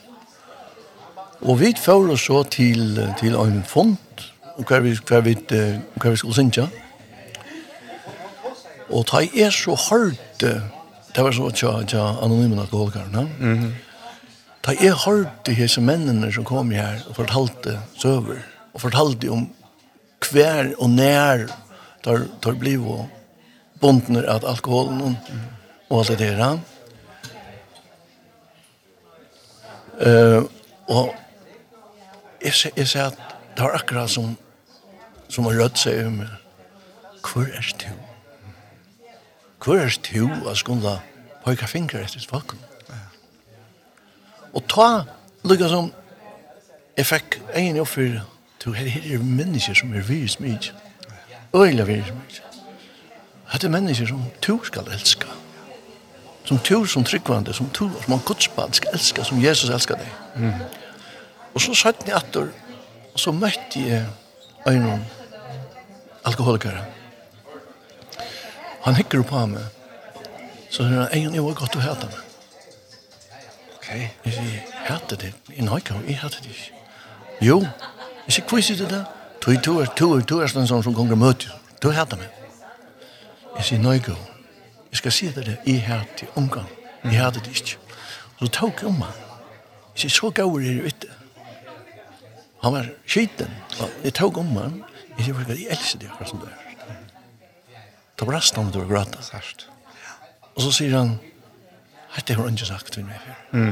Og 1.44 1.60
vi 1.60 1.74
fører 1.80 2.16
så 2.16 2.44
til, 2.44 3.00
til 3.20 3.36
en 3.36 3.64
fond 3.68 3.98
og 4.58 4.66
hva 4.70 4.80
vi, 4.84 4.94
hva 5.08 5.22
vi, 5.26 5.34
hva 5.44 6.12
vi 6.12 6.20
skulle 6.20 6.38
synge. 6.38 6.68
Og 8.94 9.06
ta 9.10 9.24
er 9.24 9.54
så 9.54 9.76
hardt, 9.90 10.44
det 10.44 11.26
var 11.26 11.34
så 11.34 11.50
tja, 11.56 11.74
tja 11.90 12.04
anonymen 12.22 12.60
alkoholikarna, 12.60 13.22
mm 13.40 13.60
-hmm. 13.60 13.72
ta 14.62 14.72
er 14.72 14.94
hardt 14.94 15.46
de 15.46 15.54
hese 15.54 15.82
mennene 15.82 16.32
som 16.34 16.44
kom 16.44 16.72
her 16.72 17.02
og 17.10 17.16
fortalte 17.16 17.80
søver, 17.98 18.38
og 18.74 18.82
fortalte 18.82 19.30
om 19.30 19.50
hver 20.32 20.74
og 20.78 20.90
nær 20.90 21.48
tar, 22.04 22.28
tar 22.42 22.54
bliv 22.54 22.88
og 22.88 23.10
bondner 23.82 24.26
av 24.30 24.46
alkoholen 24.46 25.02
og, 25.02 25.16
og 25.90 26.00
alt 26.00 26.20
det 26.20 26.38
der. 26.38 26.60
Uh, 29.94 30.44
og 30.88 31.14
jeg, 32.42 32.72
jeg 32.78 32.88
ser 32.88 33.06
at 33.06 33.18
det 33.56 33.64
var 33.64 33.76
akkurat 33.78 34.10
som 34.10 34.38
som 35.34 35.48
har 35.50 35.58
rødt 35.58 35.80
seg 35.82 36.06
om 36.06 36.22
hvor 37.24 37.48
er 37.48 37.74
du? 37.82 37.90
Hvor 39.64 39.80
er 39.80 39.98
du 40.06 40.50
å 40.50 40.54
skulle 40.60 40.98
pøyka 41.46 41.66
fingre 41.66 42.04
etter 42.04 42.22
folk? 42.30 42.54
Og 44.54 44.66
ta 44.70 44.90
lukka 45.48 45.70
som 45.72 45.90
jeg 46.98 47.10
fikk 47.10 47.40
egen 47.58 47.80
jobb 47.80 47.90
for 47.90 48.20
to 48.62 48.74
her, 48.78 48.86
her 48.86 49.16
er 49.16 49.24
mennesker 49.24 49.74
som 49.74 49.96
er 49.96 50.06
virus 50.06 50.38
mye. 50.40 50.76
Øyla 51.56 51.88
virus 51.90 52.12
mye. 52.14 52.44
Hette 53.54 53.70
mennesker 53.70 54.12
som 54.12 54.22
du 54.48 54.60
skal 54.64 54.92
elska. 54.94 55.32
Som 56.46 56.60
du 56.60 56.86
som 56.86 57.04
tryggvande, 57.04 57.54
som 57.54 57.72
du 57.74 57.88
som 57.88 58.10
man 58.12 58.22
godsband 58.26 58.74
skal 58.74 58.94
elska, 58.94 59.24
som 59.24 59.42
Jesus 59.42 59.70
elskar 59.70 59.98
deg. 59.98 60.14
Mm. 60.36 60.54
Og 61.54 61.62
så 61.62 61.74
satt 61.74 62.06
ni 62.06 62.14
atter, 62.14 62.52
og 63.14 63.20
så 63.20 63.32
møtte 63.32 63.80
jeg 63.80 64.06
øynene 64.68 65.23
alkoholikere. 66.26 66.86
Han 68.84 68.96
hikker 68.96 69.24
på 69.24 69.46
meg. 69.48 69.64
Så 70.70 70.84
sier 70.84 71.04
han, 71.04 71.10
Egen, 71.14 71.36
jeg 71.36 71.44
var 71.46 71.58
godt 71.60 71.76
å 71.78 71.84
hete 71.84 72.10
meg. 72.10 72.22
Ok. 73.78 73.90
Jeg 73.94 74.34
sier, 74.36 74.62
hete 74.88 75.20
det? 75.22 75.34
Jeg 75.54 75.68
nøyker, 75.68 76.00
jeg 76.08 76.20
hete 76.20 76.44
det 76.44 76.56
ikke. 76.56 76.80
Jo. 77.46 77.60
Jeg 78.26 78.38
sier, 78.38 78.48
hva 78.50 78.62
sier 78.64 78.80
du 78.80 78.88
det? 78.90 79.04
Du 79.44 79.52
er, 79.52 79.60
du 80.00 80.06
er, 80.16 80.24
du 80.24 80.38
er 80.40 80.52
sånn 80.52 80.68
som 80.68 80.96
kommer 80.96 81.20
møte. 81.20 81.52
Du 81.84 81.92
hete 81.94 82.20
meg. 82.20 82.32
Jeg 83.60 83.68
sier, 83.70 83.84
nøyker. 83.84 84.18
Jeg 84.92 85.02
skal 85.02 85.16
si 85.16 85.30
det, 85.36 85.60
jeg 85.66 85.84
hete 85.88 86.30
omgang. 86.40 86.70
Jeg 87.04 87.20
hete 87.20 87.44
det 87.44 87.54
ikke. 87.54 87.78
Så 88.40 88.50
tok 88.60 88.82
jeg 88.82 88.90
om 88.92 89.00
meg. 89.04 89.20
Jeg 89.94 90.06
sier, 90.06 90.16
så 90.18 90.32
gav 90.34 90.58
er 90.58 90.82
det 90.82 90.94
ute. 90.94 91.20
Han 92.64 92.74
var 92.74 92.90
skiten. 93.06 93.52
Jeg 94.04 94.16
tok 94.18 94.40
om 94.42 94.52
meg. 94.56 94.82
Jeg 95.18 95.26
sier 95.26 95.52
jeg 95.54 95.68
elsker 95.76 96.00
det 96.02 96.10
akkurat 96.12 96.30
som 96.30 96.42
det 96.42 96.50
er. 96.50 96.74
Da 98.20 98.28
brast 98.30 98.58
han 98.58 98.72
til 98.74 98.84
å 98.84 98.90
gråte. 98.90 99.22
Sørst. 99.26 99.68
Og 100.54 100.66
så 100.66 100.72
sier 100.78 100.96
han, 100.98 101.16
dette 102.16 102.38
har 102.38 102.46
han 102.46 102.58
ikke 102.58 102.70
sagt 102.70 102.94
til 102.94 103.06
meg 103.08 103.22
før. 103.26 103.72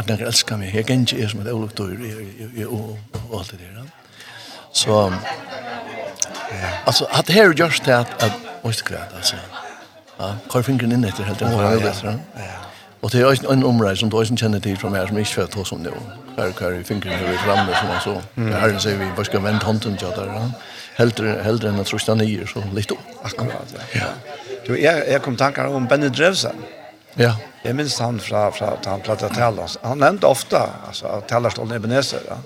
At 0.00 0.08
han 0.08 0.22
elsker 0.24 0.60
meg, 0.60 0.74
jeg 0.74 0.86
kan 0.88 1.04
ikke 1.04 1.20
er 1.24 1.32
som 1.32 1.42
et 1.42 1.50
avlukt 1.52 1.80
og 1.80 1.92
alt 1.92 3.52
det 3.52 3.60
der. 3.60 3.90
Så, 4.72 4.96
altså, 6.86 7.08
at 7.10 7.26
det 7.26 7.34
her 7.34 7.52
gjørs 7.52 7.80
til 7.80 7.90
at, 7.90 8.14
at, 8.22 8.32
at, 8.64 8.64
at, 8.64 8.92
at, 8.92 9.16
altså, 9.16 9.36
at, 10.20 10.56
at, 10.56 10.64
fingeren 10.64 11.04
at, 11.04 11.10
etter, 11.10 11.24
helt 11.24 11.42
at, 11.42 11.52
at, 11.52 11.82
at, 11.82 12.04
at, 12.04 12.20
at, 12.34 12.69
Och 13.00 13.10
det 13.10 13.18
är 13.20 13.52
en 13.52 13.64
område 13.64 13.96
som 13.96 14.10
du 14.10 14.18
inte 14.18 14.36
känner 14.36 14.60
till 14.60 14.78
från 14.78 14.94
här 14.94 15.06
som 15.06 15.18
inte 15.18 15.40
vet 15.40 15.56
oss 15.56 15.72
om 15.72 15.82
det. 15.82 15.92
Här 16.36 16.52
kan 16.52 16.78
vi 16.78 16.84
fingra 16.84 17.12
över 17.12 17.36
framme 17.36 17.76
som 17.78 17.88
man 17.88 18.00
så. 18.00 18.40
Mm. 18.40 18.52
Här 18.52 18.78
säger 18.78 18.98
vi, 18.98 19.06
vad 19.16 19.26
ska 19.26 19.40
vänta 19.40 19.66
handen 19.66 19.96
till 19.96 20.08
där? 20.08 20.50
Hellre, 20.94 21.42
hellre 21.42 21.68
än 21.68 21.80
att 21.80 21.86
trusta 21.86 22.14
ner 22.14 22.46
så 22.46 22.62
lite. 22.74 22.94
Akkurat, 23.22 23.74
ja. 23.74 23.80
ja. 23.92 24.32
Du, 24.66 24.80
jag, 24.82 25.08
jag 25.08 25.22
kom 25.22 25.36
tankar 25.36 25.66
om 25.66 25.86
Benny 25.86 26.08
Drevsen. 26.08 26.56
Ja. 27.14 27.36
Jag 27.62 27.76
minns 27.76 28.00
han 28.00 28.20
från, 28.20 28.52
fra, 28.52 28.66
att 28.66 28.84
han 28.84 29.00
pratade 29.00 29.34
talas. 29.34 29.78
Han 29.82 29.98
nämnde 29.98 30.26
ofta, 30.26 30.70
alltså, 30.86 31.06
att 31.06 31.28
talarstolen 31.28 31.76
Ebenezer. 31.76 32.20
Ja. 32.28 32.38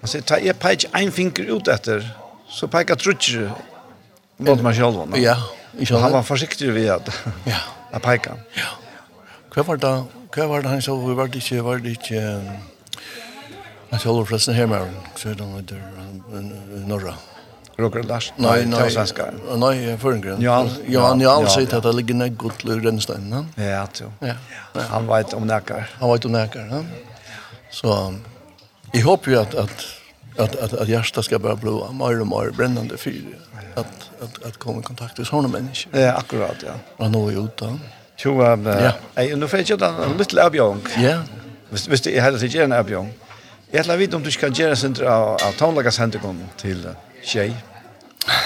Han 0.00 0.08
säger, 0.08 0.22
ta 0.22 0.38
er 0.38 0.52
pejt 0.52 0.88
en 0.92 1.12
finger 1.12 1.56
ut 1.56 1.68
efter, 1.68 2.10
så 2.48 2.68
pekar 2.68 2.94
trutcher 2.94 3.50
mot 4.36 4.62
mig 4.62 4.74
själv. 4.74 5.16
Ja, 5.16 5.36
Och 5.92 6.00
han 6.00 6.12
var 6.12 6.22
försiktig 6.22 6.72
vid 6.72 6.90
att, 6.90 7.08
ja. 7.44 7.56
att 7.90 8.02
peka. 8.02 8.32
Ja. 8.54 8.85
Hva 9.56 9.62
var 9.64 9.78
det, 9.80 9.90
hva 10.34 10.46
var 10.50 10.64
det 10.64 10.68
han 10.68 10.82
så, 10.84 10.94
var 11.16 11.30
det 11.32 11.40
ikke, 11.40 11.62
var 11.64 11.78
det 11.80 11.94
ikke, 11.96 12.18
han 13.88 14.02
så 14.02 14.10
holder 14.10 14.26
forresten 14.28 14.54
her 14.54 14.66
med 14.68 14.82
han, 14.84 14.98
så 15.16 15.30
er 15.30 15.38
det 15.38 15.46
han 15.46 15.54
heter 15.56 16.84
Norra. 16.90 17.14
Roger 17.78 18.04
Larsen? 18.04 18.36
Nei, 18.40 18.66
nei, 18.68 18.84
nei, 19.62 19.96
Førengren. 20.00 20.44
Johan, 20.44 20.68
Johan, 20.92 21.24
Johan 21.24 21.48
sier 21.52 21.72
at 21.72 21.88
det 21.88 21.94
ligger 21.96 22.20
nek 22.20 22.36
godt 22.40 22.60
til 22.66 22.84
Rennsteinen, 22.84 23.32
han? 23.32 23.50
Ja, 23.56 23.82
jo. 24.00 24.12
Ja. 24.24 24.36
Han 24.92 25.08
vet 25.08 25.32
om 25.36 25.48
nekker. 25.48 25.88
Han 26.02 26.12
vet 26.12 26.28
om 26.28 26.36
nekker, 26.36 26.70
ja. 26.76 26.84
Så, 27.72 27.98
jeg 28.92 29.08
håper 29.08 29.38
jo 29.38 29.40
at, 29.40 29.54
at 29.64 29.92
att 30.38 30.56
att 30.56 30.72
att 30.72 30.88
hjärta 30.88 31.22
ska 31.22 31.38
börja 31.38 31.56
bli 31.56 31.70
mer 31.92 32.20
og 32.20 32.26
mer 32.26 32.50
brännande 32.50 32.96
fyr 32.96 33.38
att 33.74 34.10
att 34.20 34.42
att 34.44 34.56
komma 34.56 34.80
i 34.80 34.82
kontakt 34.82 35.18
med 35.18 35.26
såna 35.26 35.48
människor. 35.48 36.00
Ja, 36.00 36.12
akkurat 36.12 36.56
ja. 36.66 36.72
Och 36.96 37.10
nå 37.10 37.28
är 37.28 37.44
utan. 37.44 37.80
Jo, 38.24 38.52
um, 38.52 38.66
ja. 38.66 38.92
eh, 39.16 39.36
nu 39.36 39.48
får 39.48 39.70
jag 39.70 39.82
en 39.82 40.16
liten 40.18 40.38
avbjörn. 40.38 40.80
Ja. 40.98 41.22
Hvis 41.70 41.88
visst 41.90 42.06
jag 42.06 42.22
hade 42.22 42.38
sig 42.38 42.56
en 42.58 42.72
avbjørn. 42.72 43.12
Jeg 43.72 43.84
vill 43.84 43.98
vite 43.98 44.16
om 44.16 44.22
du 44.22 44.30
skal 44.30 44.52
gjøre 44.54 44.76
center 44.76 45.04
av 45.10 45.38
av 45.42 45.52
tonlagasenter 45.58 46.18
kom 46.18 46.38
till 46.56 46.86
tjej. 47.24 47.54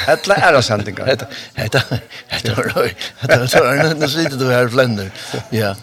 Hetta 0.07 0.35
er 0.35 0.53
det 0.53 0.65
sendingar. 0.65 1.11
ikke. 1.13 1.27
Hetta 1.61 1.81
hetta 1.87 1.89
hetta 2.29 2.53
er 2.53 2.95
hetta 3.21 3.61
er 3.61 4.01
det 4.01 4.11
sitter 4.11 4.39
du 4.39 4.49
her 4.49 4.69
flender. 4.69 5.11
Ja. 5.53 5.75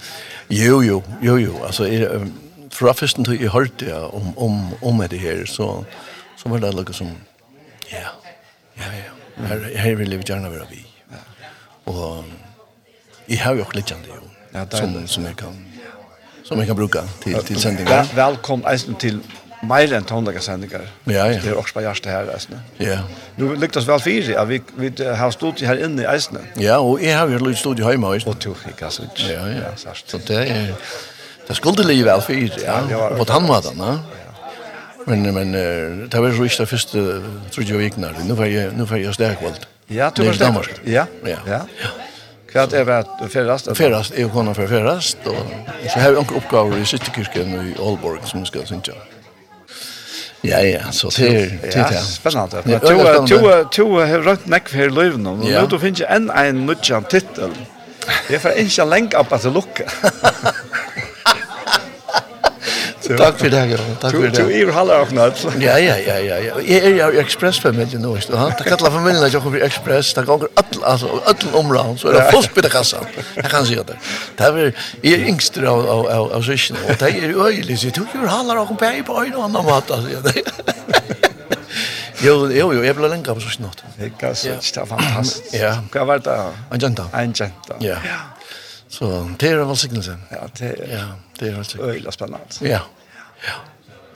Jo 0.50 0.82
jo 0.82 1.04
jo 1.22 1.38
jo. 1.38 1.64
Altså 1.66 1.86
er 1.86 2.28
fra 2.74 2.94
førsten 2.94 3.26
til 3.26 3.42
jeg 3.42 3.50
hørte 3.50 3.86
ja, 3.86 4.04
om 4.14 4.38
om 4.38 4.74
om 4.82 5.08
det 5.10 5.20
her 5.20 5.46
så 5.46 5.84
så 6.38 6.50
var 6.50 6.60
det 6.60 6.74
noe 6.76 6.94
som 6.94 7.14
ja. 7.92 8.10
Ja 8.78 8.92
ja. 8.98 9.14
Her 9.48 9.78
her 9.78 9.96
vil 9.96 10.12
jeg 10.12 10.26
gjerne 10.26 10.52
være 10.52 10.68
vi. 10.70 10.86
Og 11.86 12.26
jag 13.28 13.38
har 13.38 13.54
ju 13.54 13.62
också 13.62 13.78
lite 13.78 13.96
jo. 14.08 14.14
Ja, 14.54 14.66
det 14.72 14.78
som 14.78 15.08
som 15.08 15.26
jeg 15.26 15.36
kan 15.38 15.66
som 16.44 16.60
jeg 16.60 16.68
kan 16.68 16.76
bruka 16.76 17.00
til 17.24 17.44
till 17.44 17.78
Vel, 17.86 18.10
velkommen 18.16 18.66
eisen 18.72 18.96
til 18.96 19.22
mer 19.64 19.94
enn 19.94 20.04
tondagar 20.06 20.40
sändningar. 20.40 20.82
Ja, 21.06 21.26
ja. 21.26 21.40
Det 21.42 21.50
är 21.50 21.58
också 21.58 21.74
på 21.74 21.82
hjärsta 21.82 22.10
her, 22.10 22.34
eisen. 22.34 22.60
Ja. 22.78 22.98
Nu 23.36 23.56
lyckas 23.56 23.88
vel 23.88 24.00
fire, 24.00 24.32
ja, 24.32 24.44
vi 24.44 24.62
vi 24.78 25.06
har 25.16 25.32
stått 25.32 25.62
her 25.62 25.86
inne 25.86 26.02
i 26.02 26.06
eisen. 26.06 26.38
Ja, 26.56 26.78
og 26.78 27.02
jeg 27.02 27.18
har 27.18 27.28
ju 27.28 27.40
lite 27.40 27.60
stått 27.60 27.80
hemma 27.80 28.16
i. 28.16 28.20
Och 28.26 28.40
tog 28.40 28.56
jag 28.80 28.92
så. 28.92 29.04
Ja, 29.16 29.48
ja. 29.48 29.94
Så 30.06 30.18
det 30.18 30.52
er... 30.52 30.76
det 31.48 31.56
skulle 31.56 31.84
det 31.84 32.06
vel 32.06 32.22
fyra 32.22 32.54
ja. 32.90 33.10
På 33.18 33.26
han 33.30 33.48
var 33.48 33.62
då, 33.62 33.72
va? 33.72 34.00
Men 35.06 35.34
men 35.34 35.52
det 36.10 36.20
var 36.20 36.28
ju 36.28 36.44
inte 36.44 36.66
första 36.66 36.98
tror 37.52 37.66
jag 37.66 37.78
veckan. 37.78 38.16
Nu 38.24 38.34
var 38.34 38.46
jag 38.46 38.78
nu 38.78 38.84
var 38.84 38.98
jag 38.98 39.14
stark 39.14 39.42
valt. 39.44 39.68
Ja, 39.88 40.12
du 40.16 40.26
var 40.26 40.34
stark. 40.34 40.82
Ja. 40.86 41.06
Ja. 41.26 41.38
Ja. 41.48 41.62
Hva 42.48 42.64
er 42.64 42.68
det 42.72 42.84
vart 42.88 43.08
förrast. 43.30 43.68
Förrast 43.78 44.14
jeg 44.18 44.26
hon 44.32 44.56
för 44.56 44.68
förrast 44.68 45.18
Og 45.28 45.36
så 45.94 46.00
har 46.00 46.10
vi 46.10 46.16
noen 46.16 46.36
oppgaver 46.36 46.78
i 46.78 46.86
Sittekyrkan 46.86 47.54
i 47.54 47.76
Aalborg 47.80 48.22
som 48.26 48.40
vi 48.40 48.46
ska 48.46 48.66
synka. 48.66 48.92
Ja 50.42 50.60
ja, 50.60 50.92
så 50.92 51.10
det 51.10 51.28
är 51.28 51.60
det 51.62 51.76
är 51.76 51.94
ja, 52.32 52.62
Men 52.64 52.80
två 52.80 53.28
två 53.28 53.64
två 53.64 54.00
har 54.00 54.20
rätt 54.20 54.46
nekk 54.46 54.70
for 54.70 54.90
löven 54.90 55.28
och 55.28 55.38
nu 55.38 55.68
då 55.70 55.80
finns 55.80 56.02
ju 56.02 56.06
en 56.06 56.30
en 56.30 56.66
nutchan 56.66 57.04
titel. 57.04 57.52
Jeg 58.30 58.42
får 58.42 58.50
ikke 58.50 58.86
lenge 58.86 59.20
opp 59.20 59.34
at 59.34 59.44
det 59.44 59.52
lukker. 59.52 59.92
Takk 63.16 63.40
for 63.40 63.54
det, 63.54 63.62
ja. 63.72 63.78
Takk 64.02 64.16
for 64.16 64.26
det. 64.28 64.34
Du 64.38 64.52
er 64.52 64.72
halve 64.76 64.98
avknatt. 65.04 65.44
Ja, 65.62 65.78
ja, 65.80 65.96
ja, 66.02 66.18
ja. 66.24 66.58
Jeg 66.60 66.92
er 66.92 67.14
jo 67.14 67.22
ekspressfamilien 67.24 68.02
nå, 68.04 68.16
ikke 68.20 68.34
sant? 68.34 68.58
Det 68.60 68.68
kallar 68.68 68.94
familien 68.96 69.24
at 69.24 69.34
jeg 69.34 69.44
kommer 69.46 69.64
ekspress, 69.68 70.14
det 70.18 70.26
går 70.28 70.48
alle, 70.48 70.82
altså, 70.84 71.12
alle 71.32 71.54
områden, 71.62 71.98
så 71.98 72.12
er 72.12 72.20
det 72.20 72.26
fullt 72.36 72.54
bitte 72.58 72.72
kassa. 72.74 73.04
Jeg 73.36 73.52
kan 73.52 73.66
si 73.68 73.78
det. 73.80 73.98
Det 74.38 74.48
er 74.48 74.56
vel, 74.56 74.72
jeg 75.04 75.20
er 75.20 75.28
yngst 75.32 75.60
av, 75.64 75.84
av, 75.96 76.06
av, 76.18 76.32
av 76.40 76.48
søskene, 76.48 76.84
og 76.88 77.00
det 77.00 77.14
er 77.24 77.32
jo 77.32 77.46
øyelig, 77.48 77.80
så 77.80 77.92
jeg 77.92 78.00
tror 78.00 78.16
jo 78.16 78.32
halve 78.34 78.60
avknatt 78.64 79.06
på 79.08 79.22
øyne 79.24 79.38
og 79.38 79.48
annen 79.50 79.70
mat, 79.72 79.94
altså. 79.98 80.08
Jo, 82.26 82.48
jo, 82.50 82.72
jo, 82.74 82.82
jeg 82.82 82.96
ble 82.98 83.10
lenge 83.12 83.30
på 83.30 83.44
søskene. 83.46 83.70
Det 84.00 84.10
er 84.26 84.34
så 84.34 84.86
fantastisk. 84.90 85.54
Ja. 85.54 85.76
Hva 85.94 86.06
var 86.10 86.24
det? 86.26 86.38
En 86.74 86.82
jenta. 86.82 87.06
En 87.14 87.36
jenta. 87.38 87.78
Ja. 87.84 88.00
Så 88.90 89.10
det 89.40 89.52
er 89.52 89.62
en 89.62 89.70
velsignelse. 89.70 90.16
Ja, 90.32 90.48
det 90.58 90.72
er. 90.72 90.94
Ja, 90.96 91.04
det 91.40 91.52
er 91.52 91.58
velsignelse. 91.60 91.94
Øyla 91.94 92.12
spennende. 92.16 92.58
Ja. 92.66 92.80
Ja. 93.46 93.58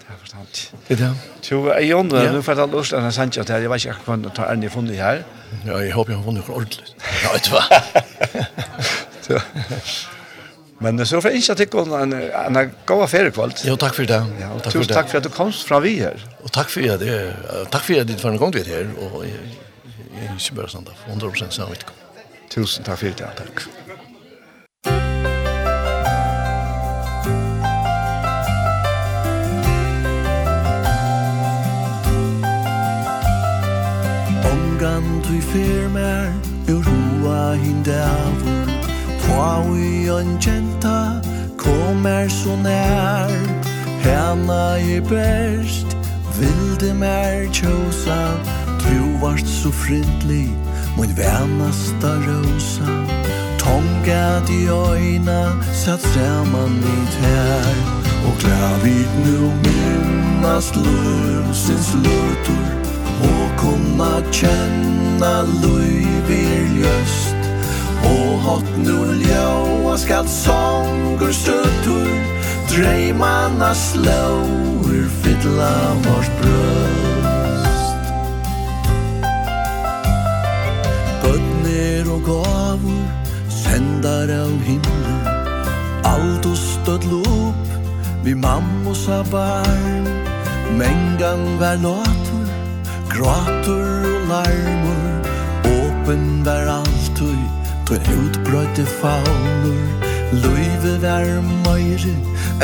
Det 0.02 0.08
er 0.10 0.18
forstand. 0.20 0.48
Det 0.88 0.96
er 0.96 1.02
det. 1.04 1.12
Jo, 1.52 1.58
jeg 1.74 1.88
gjør 1.92 2.04
nå 2.10 2.42
for 2.42 2.64
at 2.64 2.70
Lars 2.74 2.94
er 2.94 3.10
sant 3.12 3.36
her. 3.36 3.58
jeg 3.58 3.70
vet 3.70 3.86
ikke 3.86 4.08
hva 4.08 4.32
tar 4.36 4.70
funnet 4.74 4.96
her. 4.96 5.24
Ja, 5.66 5.78
jeg 5.78 5.94
håper 5.94 6.14
jeg 6.14 6.18
har 6.18 6.26
funnet 6.26 6.50
ordentlig. 6.50 6.86
Ja, 7.24 7.30
vet 7.34 7.46
du 7.46 7.52
hva? 7.56 7.64
Men 10.82 11.06
så 11.06 11.20
får 11.22 11.30
jeg 11.30 11.44
ikke 11.44 11.56
til 11.56 11.94
en, 11.94 12.14
en 12.58 12.72
god 12.90 13.08
feriekvalt. 13.08 13.66
Jo, 13.68 13.76
takk 13.78 13.94
for 13.94 14.10
det. 14.10 14.22
Ja, 14.40 14.50
og 14.50 14.64
takk, 14.64 14.74
Tusen 14.74 14.94
takk 14.94 15.12
for 15.12 15.18
at 15.20 15.28
du 15.28 15.30
kom 15.30 15.52
fra 15.54 15.80
vi 15.84 16.00
her. 16.00 16.24
Og 16.42 16.52
takk 16.52 16.72
for 16.74 16.82
at 16.96 17.04
takk 17.70 17.86
for 17.86 18.02
at 18.02 18.10
du 18.10 18.16
var 18.18 18.32
en 18.32 18.40
gang 18.42 18.56
her, 18.66 18.90
og 18.98 19.22
jeg, 19.28 19.44
jeg, 19.86 20.26
er 20.26 20.40
ikke 20.40 20.58
bare 20.58 20.74
sånn 20.74 20.88
da, 20.88 20.98
100% 21.14 21.54
sånn 21.60 21.76
at 21.76 21.86
Tusen 22.52 22.84
takk 22.88 22.98
for 23.04 23.22
det, 23.22 23.30
takk. 23.38 23.68
ongan 34.82 35.22
tui 35.22 35.42
fyr 35.42 35.88
mer 35.94 36.34
Ur 36.68 36.84
hoa 36.84 37.54
hin 37.54 37.84
davur 37.84 38.68
Ta 39.22 39.62
ui 39.70 40.10
an 40.10 40.38
kjenta 40.40 41.22
Kom 41.58 42.06
er 42.06 42.30
så 42.30 42.56
nær. 42.56 43.30
Hena 44.02 44.78
i 44.78 45.00
best 45.00 45.96
Vilde 46.40 46.94
mer 46.94 47.48
tjosa 47.52 48.22
Du 48.82 49.18
vart 49.22 49.48
så 49.48 49.72
frindlig 49.72 50.50
Mun 50.98 51.16
vänasta 51.16 52.16
rosa 52.26 52.90
Tonga 53.58 54.42
di 54.48 54.70
oina 54.70 55.54
Satt 55.74 56.02
saman 56.02 56.82
i 56.82 57.00
tär 57.18 57.76
Og 58.26 58.38
glavid 58.40 59.10
nu 59.26 59.52
minnas 59.64 60.76
Lusins 60.76 61.94
lutur. 61.94 62.91
Og 63.28 63.46
kunna 63.60 64.12
kjenna 64.34 65.32
luiv 65.62 66.32
er 66.36 66.68
ljøst 66.78 67.50
Og 68.10 68.30
hatt 68.46 68.72
nu 68.82 68.98
ljóa 69.22 69.96
skal 70.02 70.30
songur 70.30 71.34
støttur 71.36 72.12
Dreimanna 72.72 73.74
slåur 73.76 75.10
fylla 75.24 75.74
vårt 76.06 76.32
brøst 76.42 78.14
Bøtner 81.26 82.14
og 82.16 82.24
gavur 82.30 83.04
sendar 83.62 84.34
av 84.42 84.56
himmel 84.70 85.20
Alt 86.12 86.48
og 86.48 86.58
støtt 86.58 87.06
lopp 87.12 87.72
vi 88.24 88.36
mammosa 88.36 89.24
barn. 89.32 90.06
Mengan 90.78 91.60
var 91.60 91.76
låt. 91.76 92.21
Prator 93.22 94.06
og 94.14 94.22
larmur 94.30 95.26
Åpen 95.70 96.46
var 96.46 96.66
altui 96.74 97.44
Tøy 97.86 98.00
utbrøyte 98.18 98.86
faunur 98.98 100.08
Løyve 100.34 100.94
var 101.04 101.28
meire 101.68 102.16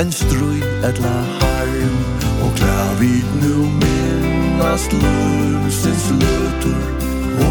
En 0.02 0.10
strøy 0.12 0.64
etla 0.88 1.14
harm. 1.42 2.00
Og 2.42 2.50
klavit 2.58 3.30
nu 3.44 3.68
minnast 3.84 4.98
Løvsins 5.04 6.10
løtur 6.24 6.90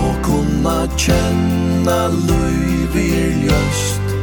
Og 0.01 0.19
kunna 0.27 0.77
kjenna 0.99 2.01
Løyve 2.11 3.07
er 3.23 3.39
ljøst 3.45 4.17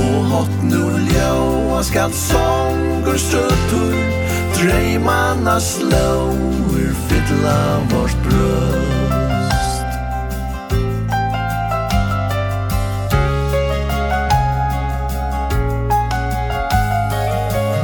Og 0.00 0.18
hatt 0.32 0.58
nu 0.72 0.82
ljaua 1.12 1.84
Skal 1.92 2.18
sånger 2.26 3.22
strøtur 3.28 3.94
Dreimanna 4.58 5.60
slår 5.60 6.75
fylla 7.08 7.80
vårt 7.90 8.16
bröst. 8.24 9.90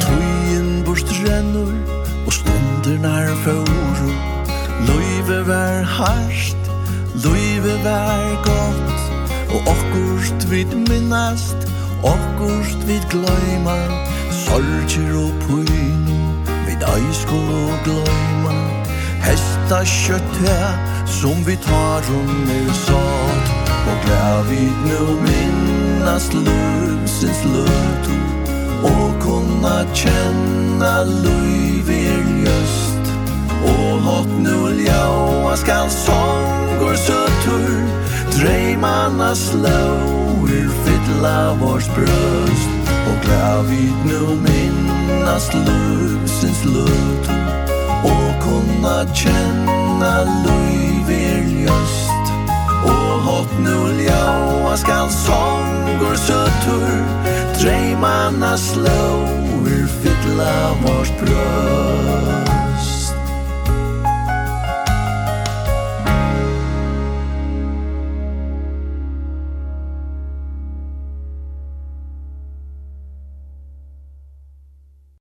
Tøyen 0.01 0.85
bort 0.85 1.11
rennur 1.25 1.75
og 2.27 2.33
stundernar 2.33 3.35
fóru 3.45 4.13
Løyve 4.87 5.47
vær 5.47 5.83
harst, 5.83 6.57
løyve 7.25 7.75
vær 7.85 8.43
gott. 8.45 8.99
Og 9.53 9.61
okkurst 9.75 10.51
vid 10.51 10.75
minnast, 10.89 11.57
okkurst 12.03 12.87
vid 12.89 13.05
gløyma 13.11 13.77
Sorgir 14.31 15.17
og 15.25 15.33
pynu, 15.47 16.19
vid 16.67 16.83
æskol 16.97 17.49
og 17.63 17.79
gløyma 17.85 18.32
detta 19.63 19.85
kött 19.85 20.37
här 20.47 21.07
Som 21.07 21.45
vi 21.45 21.57
tar 21.57 22.03
om 22.15 22.45
nu 22.47 22.73
sat 22.75 23.47
Og 23.89 24.07
glär 24.07 24.45
nu 24.87 25.21
minnas 25.23 26.33
lusens 26.33 27.45
lut 27.45 28.09
Og 28.83 29.23
kunna 29.23 29.85
kjenna 29.95 31.03
luv 31.03 31.91
er 31.91 32.47
just 32.47 33.05
Og 33.65 34.03
låt 34.05 34.39
nu 34.39 34.85
ljaua 34.85 35.57
skall 35.57 35.91
sånger 35.91 36.97
så 36.97 37.27
tur 37.45 37.83
Drejmanna 38.39 39.35
slår 39.35 40.13
fylla 40.85 41.55
vårs 41.55 41.87
bröst. 41.87 42.69
Og 43.07 43.25
glär 43.25 43.63
vid 43.63 43.95
nu 44.05 44.37
minnas 44.37 45.51
lusens 45.55 46.65
lut 46.65 47.52
kunna 48.43 48.97
kjenna 49.15 50.15
luivir 50.45 51.47
ljøst 51.63 52.35
Og 52.85 53.13
hot 53.27 53.59
nu 53.65 53.79
ljaua 54.03 54.77
skal 54.77 55.11
songur 55.11 56.17
søtur 56.27 56.91
Drejmanna 57.61 58.57
slår 58.59 59.33
fylla 60.03 60.75
vårt 60.83 61.21
brøst 61.21 62.52